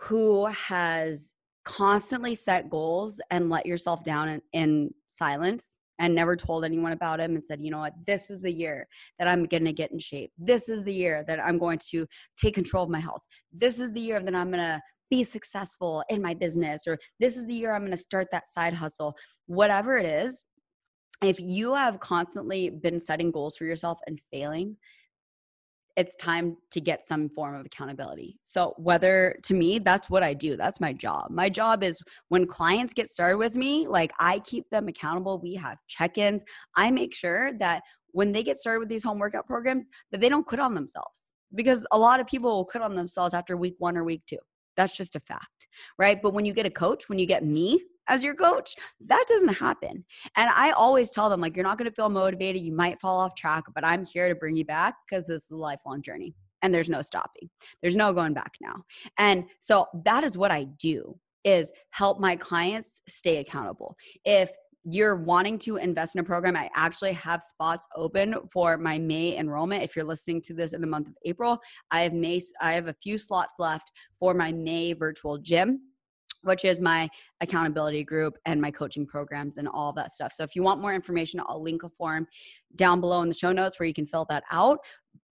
who 0.00 0.46
has 0.46 1.34
constantly 1.68 2.34
set 2.34 2.70
goals 2.70 3.20
and 3.30 3.50
let 3.50 3.66
yourself 3.66 4.02
down 4.02 4.28
in, 4.28 4.42
in 4.54 4.90
silence 5.10 5.80
and 5.98 6.14
never 6.14 6.34
told 6.34 6.64
anyone 6.64 6.92
about 6.92 7.20
him 7.20 7.34
and 7.34 7.44
said, 7.44 7.60
you 7.60 7.70
know 7.70 7.80
what, 7.80 7.92
this 8.06 8.30
is 8.30 8.40
the 8.40 8.52
year 8.52 8.88
that 9.18 9.28
I'm 9.28 9.44
going 9.44 9.66
to 9.66 9.72
get 9.72 9.92
in 9.92 9.98
shape. 9.98 10.32
This 10.38 10.70
is 10.70 10.82
the 10.82 10.94
year 10.94 11.24
that 11.28 11.44
I'm 11.44 11.58
going 11.58 11.78
to 11.90 12.06
take 12.40 12.54
control 12.54 12.84
of 12.84 12.90
my 12.90 13.00
health. 13.00 13.20
This 13.52 13.78
is 13.78 13.92
the 13.92 14.00
year 14.00 14.18
that 14.18 14.34
I'm 14.34 14.50
going 14.50 14.62
to 14.62 14.80
be 15.10 15.22
successful 15.22 16.02
in 16.08 16.22
my 16.22 16.32
business, 16.32 16.84
or 16.86 16.98
this 17.20 17.36
is 17.36 17.46
the 17.46 17.54
year 17.54 17.74
I'm 17.74 17.82
going 17.82 17.90
to 17.90 17.98
start 17.98 18.28
that 18.32 18.46
side 18.46 18.72
hustle. 18.72 19.14
Whatever 19.46 19.98
it 19.98 20.06
is, 20.06 20.44
if 21.22 21.38
you 21.38 21.74
have 21.74 22.00
constantly 22.00 22.70
been 22.70 22.98
setting 22.98 23.30
goals 23.30 23.58
for 23.58 23.64
yourself 23.64 23.98
and 24.06 24.18
failing, 24.32 24.76
it's 25.98 26.14
time 26.14 26.56
to 26.70 26.80
get 26.80 27.04
some 27.04 27.28
form 27.28 27.56
of 27.56 27.66
accountability. 27.66 28.38
So, 28.44 28.72
whether 28.76 29.36
to 29.42 29.52
me, 29.52 29.80
that's 29.80 30.08
what 30.08 30.22
I 30.22 30.32
do. 30.32 30.56
That's 30.56 30.80
my 30.80 30.92
job. 30.92 31.26
My 31.30 31.48
job 31.48 31.82
is 31.82 32.00
when 32.28 32.46
clients 32.46 32.94
get 32.94 33.10
started 33.10 33.36
with 33.36 33.56
me, 33.56 33.88
like 33.88 34.12
I 34.20 34.38
keep 34.38 34.70
them 34.70 34.86
accountable. 34.86 35.40
We 35.40 35.54
have 35.56 35.76
check 35.88 36.16
ins. 36.16 36.44
I 36.76 36.92
make 36.92 37.16
sure 37.16 37.52
that 37.58 37.82
when 38.12 38.30
they 38.30 38.44
get 38.44 38.58
started 38.58 38.78
with 38.78 38.88
these 38.88 39.02
home 39.02 39.18
workout 39.18 39.48
programs, 39.48 39.86
that 40.12 40.20
they 40.20 40.28
don't 40.28 40.46
quit 40.46 40.60
on 40.60 40.72
themselves 40.72 41.32
because 41.52 41.84
a 41.90 41.98
lot 41.98 42.20
of 42.20 42.28
people 42.28 42.50
will 42.50 42.64
quit 42.64 42.84
on 42.84 42.94
themselves 42.94 43.34
after 43.34 43.56
week 43.56 43.74
one 43.78 43.96
or 43.96 44.04
week 44.04 44.22
two. 44.28 44.38
That's 44.76 44.96
just 44.96 45.16
a 45.16 45.20
fact, 45.20 45.66
right? 45.98 46.22
But 46.22 46.32
when 46.32 46.44
you 46.44 46.52
get 46.52 46.64
a 46.64 46.70
coach, 46.70 47.08
when 47.08 47.18
you 47.18 47.26
get 47.26 47.44
me, 47.44 47.82
as 48.08 48.22
your 48.22 48.34
coach. 48.34 48.74
That 49.06 49.24
doesn't 49.28 49.54
happen. 49.54 50.04
And 50.36 50.50
I 50.50 50.72
always 50.72 51.10
tell 51.10 51.30
them, 51.30 51.40
like, 51.40 51.56
you're 51.56 51.64
not 51.64 51.78
going 51.78 51.90
to 51.90 51.94
feel 51.94 52.08
motivated. 52.08 52.62
You 52.62 52.72
might 52.72 53.00
fall 53.00 53.20
off 53.20 53.34
track, 53.34 53.64
but 53.74 53.84
I'm 53.84 54.04
here 54.04 54.28
to 54.28 54.34
bring 54.34 54.56
you 54.56 54.64
back 54.64 54.94
because 55.08 55.26
this 55.26 55.44
is 55.44 55.50
a 55.50 55.56
lifelong 55.56 56.02
journey 56.02 56.34
and 56.62 56.74
there's 56.74 56.88
no 56.88 57.02
stopping. 57.02 57.48
There's 57.82 57.96
no 57.96 58.12
going 58.12 58.34
back 58.34 58.52
now. 58.60 58.82
And 59.18 59.44
so 59.60 59.86
that 60.04 60.24
is 60.24 60.36
what 60.36 60.50
I 60.50 60.64
do 60.64 61.18
is 61.44 61.70
help 61.90 62.18
my 62.18 62.36
clients 62.36 63.02
stay 63.08 63.38
accountable. 63.38 63.96
If 64.24 64.50
you're 64.84 65.16
wanting 65.16 65.58
to 65.58 65.76
invest 65.76 66.14
in 66.14 66.20
a 66.20 66.24
program, 66.24 66.56
I 66.56 66.70
actually 66.74 67.12
have 67.12 67.42
spots 67.42 67.86
open 67.94 68.34
for 68.52 68.78
my 68.78 68.98
May 68.98 69.36
enrollment. 69.36 69.82
If 69.82 69.94
you're 69.94 70.04
listening 70.04 70.40
to 70.42 70.54
this 70.54 70.72
in 70.72 70.80
the 70.80 70.86
month 70.86 71.08
of 71.08 71.14
April, 71.24 71.58
I 71.90 72.00
have 72.00 72.12
May 72.12 72.40
I 72.60 72.72
have 72.72 72.88
a 72.88 72.94
few 73.02 73.18
slots 73.18 73.54
left 73.58 73.92
for 74.18 74.34
my 74.34 74.52
May 74.52 74.94
virtual 74.94 75.38
gym 75.38 75.80
which 76.48 76.64
is 76.64 76.80
my 76.80 77.08
accountability 77.40 78.02
group 78.02 78.36
and 78.46 78.60
my 78.60 78.70
coaching 78.70 79.06
programs 79.06 79.56
and 79.56 79.68
all 79.68 79.92
that 79.92 80.10
stuff. 80.10 80.32
So 80.32 80.42
if 80.42 80.56
you 80.56 80.62
want 80.62 80.80
more 80.80 80.94
information, 80.94 81.40
I'll 81.46 81.62
link 81.62 81.84
a 81.84 81.88
form 81.88 82.26
down 82.74 83.00
below 83.00 83.22
in 83.22 83.28
the 83.28 83.34
show 83.34 83.52
notes 83.52 83.78
where 83.78 83.86
you 83.86 83.94
can 83.94 84.06
fill 84.06 84.26
that 84.30 84.42
out. 84.50 84.80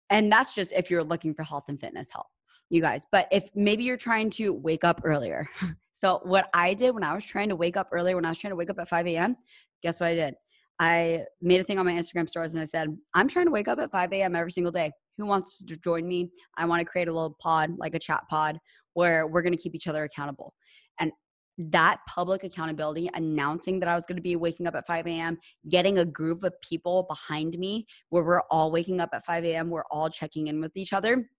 And 0.10 0.32
that's 0.32 0.54
just 0.54 0.72
if 0.72 0.92
you're 0.92 1.04
looking 1.04 1.34
for 1.34 1.44
health 1.44 1.64
and 1.70 1.80
fitness 1.80 2.10
help, 2.12 2.28
you 2.70 2.82
guys. 2.82 3.08
But 3.12 3.28
if 3.32 3.50
maybe 3.56 3.84
you're 3.84 3.98
trying 3.98 4.30
to 4.32 4.54
wake 4.54 4.84
up 4.84 5.02
earlier. 5.04 5.50
so 5.94 6.20
what 6.24 6.50
I 6.54 6.74
did 6.74 6.94
when 6.94 7.04
I 7.04 7.16
was 7.16 7.26
trying 7.26 7.50
to 7.50 7.56
wake 7.56 7.78
up 7.78 7.90
earlier, 7.92 8.16
when 8.16 8.26
I 8.26 8.30
was 8.30 8.38
trying 8.38 8.52
to 8.52 8.58
wake 8.58 8.70
up 8.70 8.80
at 8.80 8.90
5 8.90 9.08
a.m., 9.08 9.36
guess 9.82 10.00
what 10.00 10.08
I 10.08 10.16
did? 10.16 10.36
I 10.80 11.24
made 11.42 11.62
a 11.62 11.64
thing 11.64 11.80
on 11.80 11.86
my 11.86 11.94
Instagram 11.94 12.28
stories 12.28 12.54
and 12.54 12.62
I 12.62 12.66
said, 12.66 12.96
I'm 13.14 13.30
trying 13.30 13.46
to 13.46 13.52
wake 13.52 13.68
up 13.68 13.80
at 13.80 13.92
5 13.92 14.12
a.m. 14.14 14.36
every 14.36 14.52
single 14.52 14.72
day. 14.72 14.92
Who 15.18 15.26
wants 15.26 15.64
to 15.64 15.78
join 15.78 16.08
me? 16.08 16.32
I 16.58 16.66
want 16.66 16.82
to 16.82 16.86
create 16.86 17.08
a 17.08 17.14
little 17.14 17.38
pod, 17.40 17.72
like 17.78 17.96
a 17.96 18.00
chat 18.00 18.24
pod, 18.30 18.60
where 18.94 19.26
we're 19.26 19.42
going 19.42 19.56
to 19.56 19.62
keep 19.62 19.74
each 19.74 19.88
other 19.88 20.04
accountable. 20.04 20.54
And 21.00 21.12
that 21.58 22.00
public 22.08 22.44
accountability, 22.44 23.10
announcing 23.14 23.80
that 23.80 23.90
I 23.90 23.96
was 23.96 24.06
going 24.06 24.18
to 24.18 24.22
be 24.22 24.36
waking 24.36 24.68
up 24.68 24.76
at 24.76 24.88
5 24.88 25.08
a.m., 25.08 25.38
getting 25.70 26.00
a 26.00 26.06
group 26.06 26.44
of 26.44 26.54
people 26.62 27.04
behind 27.04 27.58
me 27.58 27.86
where 28.10 28.24
we're 28.24 28.42
all 28.52 28.72
waking 28.72 29.00
up 29.00 29.10
at 29.14 29.26
5 29.26 29.46
a.m., 29.46 29.70
we're 29.70 29.86
all 29.92 30.10
checking 30.10 30.48
in 30.48 30.60
with 30.60 30.76
each 30.76 30.94
other, 30.94 31.30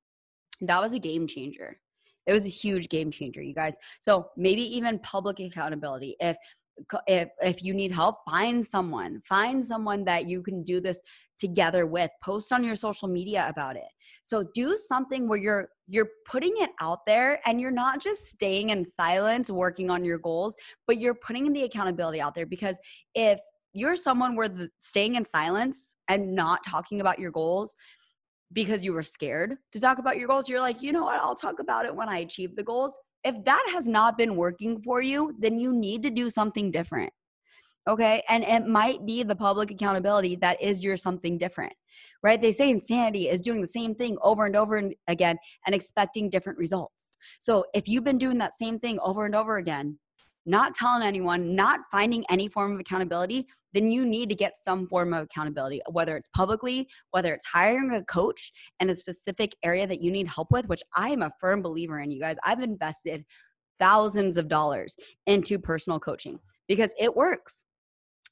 that 0.62 0.81
was 0.81 0.92
a 0.95 0.99
game 0.99 1.27
changer. 1.27 1.79
It 2.27 2.33
was 2.33 2.47
a 2.47 2.51
huge 2.51 2.88
game 2.88 3.11
changer, 3.11 3.42
you 3.42 3.55
guys. 3.55 3.77
So 4.01 4.31
maybe 4.37 4.62
even 4.77 4.99
public 5.01 5.38
accountability. 5.38 6.16
If 6.19 6.37
if 7.07 7.29
if 7.43 7.62
you 7.62 7.75
need 7.75 7.93
help 7.93 8.17
find 8.29 8.65
someone. 8.65 9.23
Find 9.29 9.65
someone 9.65 10.05
that 10.05 10.27
you 10.27 10.43
can 10.43 10.62
do 10.62 10.81
this 10.81 11.03
together 11.39 11.87
with. 11.87 12.11
Post 12.23 12.53
on 12.53 12.65
your 12.65 12.77
social 12.77 13.09
media 13.09 13.47
about 13.49 13.77
it. 13.77 13.89
So 14.23 14.45
do 14.55 14.77
something 14.77 15.29
where 15.29 15.39
you're 15.39 15.69
you're 15.89 16.09
putting 16.27 16.53
it 16.57 16.71
out 16.81 17.07
there 17.07 17.41
and 17.47 17.61
you're 17.61 17.71
not 17.71 18.01
just 18.01 18.27
staying 18.27 18.71
in 18.71 18.85
silence 18.85 19.51
working 19.51 19.91
on 19.91 20.05
your 20.05 20.19
goals 20.19 20.57
but 20.87 20.99
you're 20.99 21.15
putting 21.15 21.53
the 21.53 21.62
accountability 21.62 22.21
out 22.21 22.35
there 22.35 22.47
because 22.47 22.77
if 23.15 23.39
you're 23.73 23.97
someone 23.97 24.35
where 24.35 24.49
the 24.49 24.69
staying 24.81 25.15
in 25.15 25.25
silence 25.25 25.95
and 26.09 26.35
not 26.35 26.65
talking 26.65 27.01
about 27.01 27.19
your 27.19 27.31
goals 27.31 27.77
because 28.53 28.83
you 28.83 28.93
were 28.93 29.03
scared 29.03 29.55
to 29.73 29.79
talk 29.79 29.99
about 29.99 30.17
your 30.17 30.27
goals 30.27 30.49
you're 30.49 30.61
like 30.61 30.83
you 30.83 30.93
know 30.93 31.05
what? 31.05 31.21
I'll 31.21 31.37
talk 31.37 31.61
about 31.61 31.87
it 31.87 31.95
when 31.95 32.09
I 32.09 32.19
achieve 32.19 32.57
the 32.57 32.65
goals 32.65 32.99
if 33.27 33.45
that 33.45 33.65
has 33.73 33.89
not 33.89 34.17
been 34.17 34.37
working 34.37 34.81
for 34.83 35.03
you, 35.03 35.35
then 35.39 35.59
you 35.59 35.73
need 35.73 36.03
to 36.05 36.11
do 36.11 36.31
something 36.31 36.71
different. 36.71 37.12
Okay. 37.89 38.23
And 38.29 38.43
it 38.43 38.67
might 38.67 39.05
be 39.07 39.23
the 39.23 39.37
public 39.37 39.71
accountability 39.71 40.37
that 40.37 40.61
is 40.61 40.83
your 40.83 40.97
something 40.97 41.39
different, 41.39 41.73
right? 42.23 42.41
They 42.41 42.51
say 42.53 42.71
insanity 42.71 43.29
is 43.29 43.43
doing 43.43 43.61
the 43.61 43.67
same 43.67 43.95
thing 43.95 44.17
over 44.23 44.47
and 44.47 44.57
over 44.57 44.77
and 44.77 44.95
again 45.07 45.37
and 45.67 45.75
expecting 45.75 46.29
different 46.29 46.59
results. 46.59 47.19
So 47.39 47.65
if 47.75 47.87
you've 47.87 48.05
been 48.05 48.19
doing 48.19 48.39
that 48.39 48.55
same 48.55 48.79
thing 48.79 48.99
over 49.03 49.25
and 49.25 49.37
over 49.37 49.57
again, 49.57 49.99
not 50.47 50.75
telling 50.75 51.07
anyone, 51.07 51.55
not 51.55 51.81
finding 51.91 52.25
any 52.31 52.49
form 52.49 52.73
of 52.73 52.81
accountability, 52.81 53.47
then 53.75 53.91
you 53.91 54.07
need 54.07 54.31
to 54.31 54.35
get 54.35 54.57
some 54.57 54.87
form 54.87 55.13
of 55.13 55.25
accountability, 55.25 55.83
whether 55.91 56.17
it's 56.17 56.29
publicly, 56.29 56.89
whether 57.11 57.35
it's 57.35 57.45
hiring 57.45 57.91
a 57.91 58.03
coach 58.05 58.53
in 58.81 58.89
a 58.89 58.95
specific 58.95 59.55
area 59.63 59.87
that 59.87 60.01
you 60.01 60.11
need 60.11 60.27
help 60.27 60.49
with, 60.51 60.67
which 60.69 60.83
I 60.95 61.11
am 61.11 61.23
a 61.23 61.33
firm 61.39 61.61
believer 61.61 62.01
in, 62.01 62.11
you 62.11 62.21
guys. 62.21 62.37
I've 62.45 62.63
invested 62.63 63.25
thousands 63.79 64.39
of 64.39 64.49
dollars 64.49 64.97
into 65.27 65.59
personal 65.59 66.01
coaching 66.01 66.39
because 66.69 66.95
it 66.99 67.15
works 67.15 67.65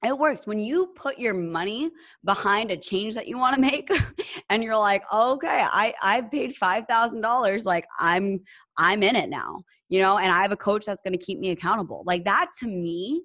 it 0.06 0.18
works. 0.18 0.46
When 0.46 0.58
you 0.60 0.92
put 0.96 1.18
your 1.18 1.34
money 1.34 1.90
behind 2.24 2.70
a 2.70 2.76
change 2.76 3.14
that 3.14 3.28
you 3.28 3.38
want 3.38 3.54
to 3.54 3.60
make 3.60 3.88
and 4.50 4.62
you're 4.62 4.76
like 4.76 5.02
okay 5.12 5.64
i 5.70 5.94
i've 6.02 6.30
paid 6.30 6.54
$5000 6.54 7.64
like 7.64 7.86
i'm 7.98 8.40
i'm 8.76 9.02
in 9.02 9.16
it 9.16 9.28
now 9.28 9.62
you 9.88 10.00
know 10.00 10.18
and 10.18 10.32
i 10.32 10.42
have 10.42 10.52
a 10.52 10.56
coach 10.56 10.84
that's 10.86 11.00
going 11.00 11.12
to 11.12 11.24
keep 11.24 11.38
me 11.38 11.50
accountable. 11.50 12.02
Like 12.06 12.24
that 12.24 12.50
to 12.60 12.66
me 12.66 13.22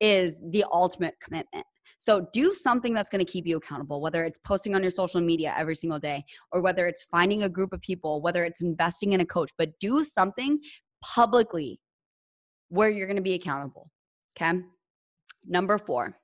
is 0.00 0.40
the 0.50 0.64
ultimate 0.72 1.14
commitment. 1.22 1.64
So 1.98 2.26
do 2.32 2.52
something 2.52 2.92
that's 2.92 3.08
going 3.08 3.24
to 3.24 3.30
keep 3.30 3.46
you 3.46 3.56
accountable 3.56 4.00
whether 4.00 4.24
it's 4.24 4.38
posting 4.38 4.74
on 4.74 4.82
your 4.82 4.90
social 4.90 5.20
media 5.20 5.54
every 5.56 5.76
single 5.76 5.98
day 5.98 6.24
or 6.50 6.60
whether 6.60 6.86
it's 6.86 7.04
finding 7.04 7.42
a 7.42 7.48
group 7.48 7.72
of 7.72 7.80
people 7.80 8.20
whether 8.20 8.44
it's 8.44 8.60
investing 8.60 9.12
in 9.12 9.20
a 9.20 9.26
coach 9.26 9.50
but 9.58 9.78
do 9.80 10.04
something 10.04 10.58
publicly 11.02 11.80
where 12.68 12.88
you're 12.88 13.06
going 13.06 13.16
to 13.16 13.22
be 13.22 13.34
accountable 13.34 13.90
okay? 14.36 14.60
Number 15.46 15.78
four, 15.78 16.16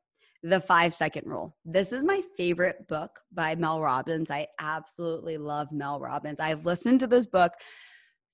the 0.42 0.60
five 0.60 0.94
second 0.94 1.26
rule. 1.26 1.56
This 1.64 1.92
is 1.92 2.04
my 2.04 2.22
favorite 2.36 2.86
book 2.88 3.10
by 3.32 3.54
Mel 3.54 3.80
Robbins. 3.80 4.30
I 4.30 4.46
absolutely 4.60 5.38
love 5.38 5.72
Mel 5.72 5.98
Robbins. 5.98 6.40
I've 6.40 6.64
listened 6.64 7.00
to 7.00 7.06
this 7.06 7.26
book 7.26 7.52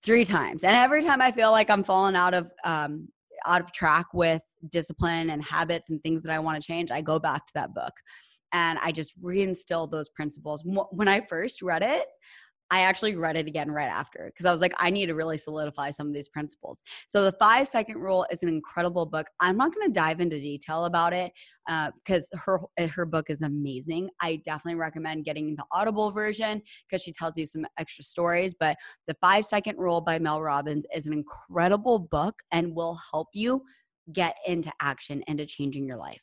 three 0.04 0.24
times, 0.24 0.64
and 0.64 0.76
every 0.76 1.02
time 1.02 1.22
I 1.22 1.32
feel 1.32 1.50
like 1.50 1.70
I'm 1.70 1.84
falling 1.84 2.16
out 2.16 2.34
of 2.34 2.50
um, 2.64 3.08
out 3.46 3.60
of 3.60 3.72
track 3.72 4.06
with 4.14 4.42
discipline 4.70 5.30
and 5.30 5.42
habits 5.44 5.90
and 5.90 6.02
things 6.02 6.22
that 6.22 6.32
I 6.32 6.38
want 6.38 6.60
to 6.60 6.66
change, 6.66 6.90
I 6.90 7.00
go 7.00 7.18
back 7.18 7.46
to 7.46 7.52
that 7.54 7.74
book 7.74 7.92
and 8.52 8.78
I 8.82 8.92
just 8.92 9.20
reinstill 9.20 9.90
those 9.90 10.08
principles. 10.08 10.62
When 10.64 11.08
I 11.08 11.22
first 11.28 11.60
read 11.60 11.82
it, 11.82 12.06
I 12.70 12.80
actually 12.80 13.14
read 13.16 13.36
it 13.36 13.46
again 13.46 13.70
right 13.70 13.88
after 13.88 14.26
because 14.26 14.46
I 14.46 14.52
was 14.52 14.60
like, 14.60 14.74
I 14.78 14.90
need 14.90 15.06
to 15.06 15.14
really 15.14 15.38
solidify 15.38 15.90
some 15.90 16.06
of 16.06 16.14
these 16.14 16.28
principles. 16.28 16.82
So, 17.06 17.24
the 17.24 17.36
five 17.38 17.68
second 17.68 17.98
rule 17.98 18.26
is 18.30 18.42
an 18.42 18.48
incredible 18.48 19.06
book. 19.06 19.26
I'm 19.40 19.56
not 19.56 19.74
going 19.74 19.86
to 19.86 19.92
dive 19.92 20.20
into 20.20 20.40
detail 20.40 20.86
about 20.86 21.12
it 21.12 21.32
because 21.66 22.28
uh, 22.34 22.38
her 22.44 22.60
eh, 22.78 22.86
her 22.86 23.06
book 23.06 23.26
is 23.28 23.42
amazing. 23.42 24.10
I 24.20 24.40
definitely 24.44 24.78
recommend 24.78 25.24
getting 25.24 25.56
the 25.56 25.64
Audible 25.72 26.10
version 26.10 26.62
because 26.88 27.02
she 27.02 27.12
tells 27.12 27.36
you 27.36 27.46
some 27.46 27.66
extra 27.78 28.04
stories. 28.04 28.54
But 28.54 28.76
the 29.06 29.16
five 29.20 29.44
second 29.44 29.78
rule 29.78 30.00
by 30.00 30.18
Mel 30.18 30.40
Robbins 30.40 30.86
is 30.94 31.06
an 31.06 31.12
incredible 31.12 31.98
book 31.98 32.42
and 32.50 32.74
will 32.74 32.98
help 33.12 33.28
you 33.32 33.62
get 34.12 34.36
into 34.46 34.72
action 34.80 35.22
and 35.26 35.38
to 35.38 35.46
changing 35.46 35.86
your 35.86 35.96
life. 35.96 36.20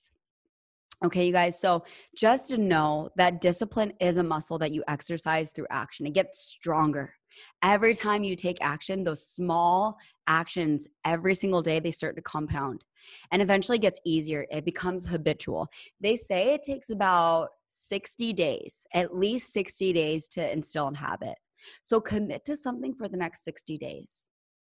Okay, 1.04 1.26
you 1.26 1.34
guys. 1.34 1.60
So 1.60 1.84
just 2.16 2.50
to 2.52 2.58
know 2.58 3.10
that 3.16 3.42
discipline 3.42 3.92
is 4.00 4.18
a 4.18 4.24
muscle 4.24 4.60
that 4.60 4.72
you 4.72 4.84
exercise 4.88 5.52
through 5.52 5.66
action, 5.72 6.06
it 6.06 6.14
gets 6.14 6.44
stronger. 6.44 7.16
Every 7.64 7.96
time 7.96 8.24
you 8.24 8.36
take 8.36 8.58
action, 8.62 9.04
those 9.04 9.26
small 9.26 9.98
actions 10.28 10.88
every 11.04 11.34
single 11.34 11.64
day, 11.64 11.80
they 11.80 11.90
start 11.90 12.16
to 12.18 12.22
compound 12.22 12.84
and 13.32 13.42
eventually 13.42 13.80
gets 13.80 14.00
easier. 14.06 14.46
It 14.52 14.64
becomes 14.64 15.08
habitual. 15.08 15.70
They 16.00 16.16
say 16.16 16.54
it 16.54 16.62
takes 16.62 16.92
about 16.92 17.50
60 17.70 18.34
days, 18.34 18.86
at 18.94 19.16
least 19.16 19.54
60 19.54 19.94
days 19.94 20.28
to 20.30 20.52
instill 20.52 20.90
a 20.90 20.98
habit. 20.98 21.36
So 21.82 22.00
commit 22.00 22.46
to 22.46 22.56
something 22.56 22.94
for 22.94 23.08
the 23.08 23.18
next 23.18 23.44
60 23.44 23.78
days. 23.80 24.28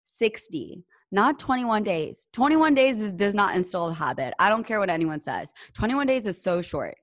60 0.05 0.83
not 1.11 1.39
21 1.39 1.83
days. 1.83 2.27
21 2.33 2.73
days 2.73 3.01
is, 3.01 3.13
does 3.13 3.35
not 3.35 3.55
instill 3.55 3.87
a 3.87 3.93
habit. 3.93 4.33
I 4.39 4.49
don't 4.49 4.65
care 4.65 4.79
what 4.79 4.89
anyone 4.89 5.21
says. 5.21 5.51
21 5.73 6.07
days 6.07 6.25
is 6.25 6.41
so 6.41 6.61
short. 6.61 6.95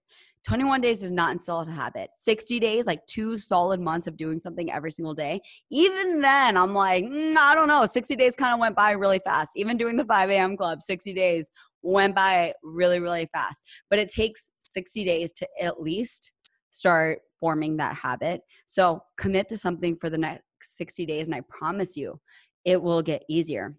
21 0.45 0.81
days 0.81 1.01
does 1.01 1.13
not 1.13 1.33
instill 1.33 1.61
a 1.61 1.71
habit. 1.71 2.11
60 2.13 2.59
days, 2.59 2.85
like 2.85 3.05
two 3.07 3.39
solid 3.39 3.81
months 3.81 4.07
of 4.09 4.17
doing 4.17 4.39
something 4.39 4.73
every 4.73 4.91
single 4.91 5.15
day. 5.15 5.41
Even 5.71 6.21
then, 6.21 6.57
I'm 6.57 6.75
like, 6.75 7.05
mm, 7.05 7.37
I 7.37 7.55
don't 7.55 7.69
know. 7.69 7.87
60 7.87 8.17
days 8.17 8.35
kind 8.35 8.53
of 8.53 8.59
went 8.59 8.75
by 8.75 8.91
really 8.91 9.21
fast. 9.25 9.53
Even 9.57 9.77
doing 9.77 9.97
the 9.97 10.05
5 10.05 10.31
a.m. 10.31 10.57
club, 10.57 10.83
60 10.83 11.15
days 11.15 11.51
went 11.83 12.17
by 12.17 12.55
really, 12.63 12.99
really 12.99 13.29
fast. 13.33 13.63
But 13.89 14.01
it 14.01 14.09
takes 14.09 14.51
60 14.61 15.05
days 15.05 15.33
to 15.33 15.49
at 15.61 15.81
least 15.81 16.33
start 16.71 17.21
forming 17.39 17.77
that 17.77 17.95
habit. 17.95 18.41
So 18.67 19.03
commit 19.17 19.49
to 19.51 19.59
something 19.59 19.97
for 20.01 20.11
the 20.11 20.19
next 20.19 20.43
60 20.63 21.07
days, 21.07 21.27
and 21.27 21.35
I 21.35 21.43
promise 21.49 21.97
you, 21.97 22.21
it 22.65 22.81
will 22.81 23.03
get 23.03 23.25
easier. 23.29 23.77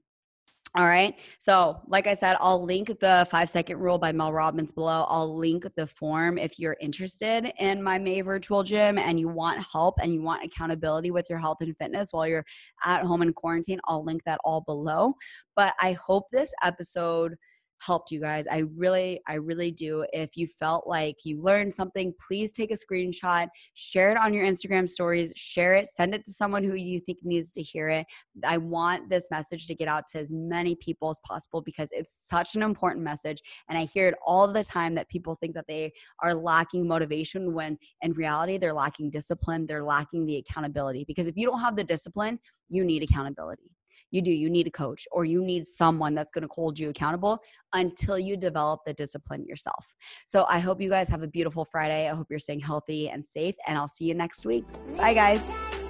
All 0.76 0.88
right. 0.88 1.16
So, 1.38 1.80
like 1.88 2.08
I 2.08 2.16
said, 2.16 2.36
I'll 2.40 2.64
link 2.64 2.88
the 3.00 3.28
five 3.30 3.48
second 3.48 3.78
rule 3.78 4.00
by 4.00 4.12
Mel 4.12 4.34
Robbins 4.34 4.72
below. 4.72 5.06
I'll 5.08 5.38
link 5.38 5.68
the 5.76 5.86
form 5.86 6.40
if 6.40 6.58
you're 6.58 6.78
interested 6.82 7.52
in 7.60 7.84
my 7.84 8.00
May 8.00 8.22
virtual 8.22 8.64
gym 8.64 8.98
and 8.98 9.20
you 9.20 9.28
want 9.28 9.64
help 9.72 10.00
and 10.02 10.12
you 10.12 10.24
want 10.24 10.44
accountability 10.44 11.12
with 11.12 11.30
your 11.30 11.38
health 11.38 11.58
and 11.62 11.78
fitness 11.78 12.12
while 12.12 12.28
you're 12.28 12.46
at 12.84 13.04
home 13.04 13.22
in 13.22 13.34
quarantine. 13.34 13.80
I'll 13.88 14.04
link 14.04 14.24
that 14.24 14.40
all 14.44 14.62
below. 14.62 15.14
But 15.56 15.76
I 15.80 15.94
hope 15.94 16.26
this 16.32 16.52
episode 16.64 17.36
helped 17.86 18.12
you 18.12 18.20
guys. 18.20 18.48
I 18.48 18.64
really, 18.76 19.20
I 19.28 19.36
really 19.36 19.72
do. 19.72 20.06
If 20.14 20.36
you 20.36 20.48
felt 20.48 20.88
like 20.88 21.18
you 21.24 21.42
learned 21.42 21.74
something, 21.74 22.14
please 22.26 22.52
take 22.52 22.72
a 22.72 22.76
screenshot, 22.76 23.48
share 23.74 24.12
it 24.12 24.18
on 24.18 24.34
your 24.34 24.46
Instagram 24.46 24.90
stories, 24.90 25.34
share 25.36 25.76
it, 25.76 25.88
send 25.88 26.16
it 26.16 26.26
to 26.26 26.32
someone 26.32 26.64
who 26.64 26.76
you 26.76 27.00
think 27.00 27.20
needs 27.24 27.52
to 27.54 27.62
hear 27.62 27.90
it. 27.90 28.06
I 28.46 28.58
want 28.58 29.10
this 29.10 29.28
message 29.32 29.68
to 29.68 29.76
get 29.76 29.88
out 29.88 30.08
to 30.14 30.20
as 30.20 30.32
many 30.32 30.76
people 30.76 31.10
as 31.10 31.20
possible 31.28 31.62
because 31.62 31.90
it's 31.92 32.28
such 32.30 32.56
an 32.56 32.64
important 32.64 33.04
message. 33.04 33.42
And 33.70 33.78
I 33.78 33.86
hear 33.86 34.08
it 34.08 34.16
all 34.26 34.48
the 34.48 34.64
time 34.64 34.96
that 34.96 35.10
people 35.10 35.36
think 35.36 35.54
that 35.56 35.68
they 35.68 35.92
are 36.22 36.34
lacking 36.34 36.88
motivation 36.88 37.54
when 37.54 37.78
in 38.02 38.14
reality 38.14 38.58
they're 38.58 38.74
lacking 38.74 39.10
discipline, 39.10 39.66
they're 39.68 39.84
lacking 39.84 40.26
the 40.26 40.38
accountability. 40.38 41.04
Because 41.06 41.28
if 41.28 41.36
you 41.36 41.48
don't 41.48 41.60
have 41.60 41.76
the 41.76 41.84
discipline, 41.84 42.40
you 42.70 42.86
need 42.86 43.04
accountability 43.04 43.70
you 44.14 44.22
do 44.22 44.32
you 44.32 44.50
need 44.50 44.68
a 44.68 44.72
coach 44.72 45.06
or 45.12 45.26
you 45.26 45.44
need 45.44 45.66
someone 45.66 46.14
that's 46.16 46.32
going 46.32 46.48
to 46.48 46.54
hold 46.54 46.80
you 46.80 46.90
accountable 46.90 47.40
until 47.74 48.18
you 48.18 48.38
develop 48.38 48.80
the 48.86 48.94
discipline 48.94 49.44
yourself 49.46 49.86
so 50.26 50.46
i 50.48 50.60
hope 50.60 50.80
you 50.80 50.90
guys 50.90 51.10
have 51.10 51.24
a 51.24 51.28
beautiful 51.28 51.66
friday 51.66 52.10
i 52.10 52.16
hope 52.16 52.28
you're 52.30 52.40
staying 52.40 52.60
healthy 52.60 53.10
and 53.10 53.26
safe 53.26 53.56
and 53.68 53.78
i'll 53.78 53.88
see 53.88 54.06
you 54.06 54.14
next 54.14 54.46
week 54.46 54.64
bye 54.98 55.14
guys 55.14 55.42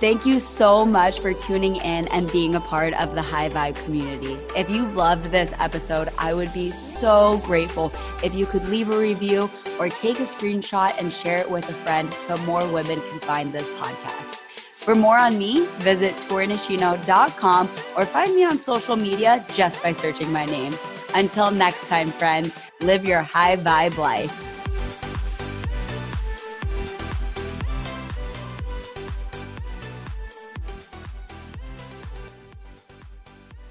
Thank 0.03 0.25
you 0.25 0.41
so 0.41 0.85
much 0.85 1.21
for 1.21 1.33
tuning 1.33 1.77
in 1.77 2.09
and 2.09 2.29
being 2.29 2.55
a 2.55 2.59
part 2.59 2.93
of 2.95 3.15
the 3.15 3.21
High 3.21 3.47
Vibe 3.47 3.81
community. 3.85 4.37
If 4.53 4.69
you 4.69 4.85
loved 4.87 5.31
this 5.31 5.53
episode, 5.59 6.09
I 6.17 6.33
would 6.33 6.51
be 6.51 6.71
so 6.71 7.41
grateful 7.45 7.89
if 8.21 8.35
you 8.35 8.45
could 8.45 8.67
leave 8.67 8.89
a 8.89 8.97
review 8.97 9.49
or 9.79 9.87
take 9.87 10.19
a 10.19 10.23
screenshot 10.23 10.93
and 10.99 11.13
share 11.13 11.37
it 11.37 11.49
with 11.49 11.69
a 11.69 11.73
friend 11.73 12.13
so 12.13 12.35
more 12.39 12.67
women 12.73 12.99
can 12.99 13.19
find 13.19 13.53
this 13.53 13.69
podcast. 13.77 14.32
For 14.83 14.95
more 14.95 15.17
on 15.17 15.37
me, 15.37 15.65
visit 15.79 16.13
torinishino.com 16.27 17.67
or 17.95 18.05
find 18.05 18.35
me 18.35 18.43
on 18.43 18.59
social 18.59 18.97
media 18.97 19.45
just 19.53 19.81
by 19.81 19.93
searching 19.93 20.29
my 20.31 20.45
name. 20.45 20.73
Until 21.15 21.51
next 21.51 21.87
time, 21.87 22.09
friends, 22.11 22.53
live 22.81 23.05
your 23.05 23.21
high 23.21 23.55
vibe 23.55 23.97
life. 23.97 24.52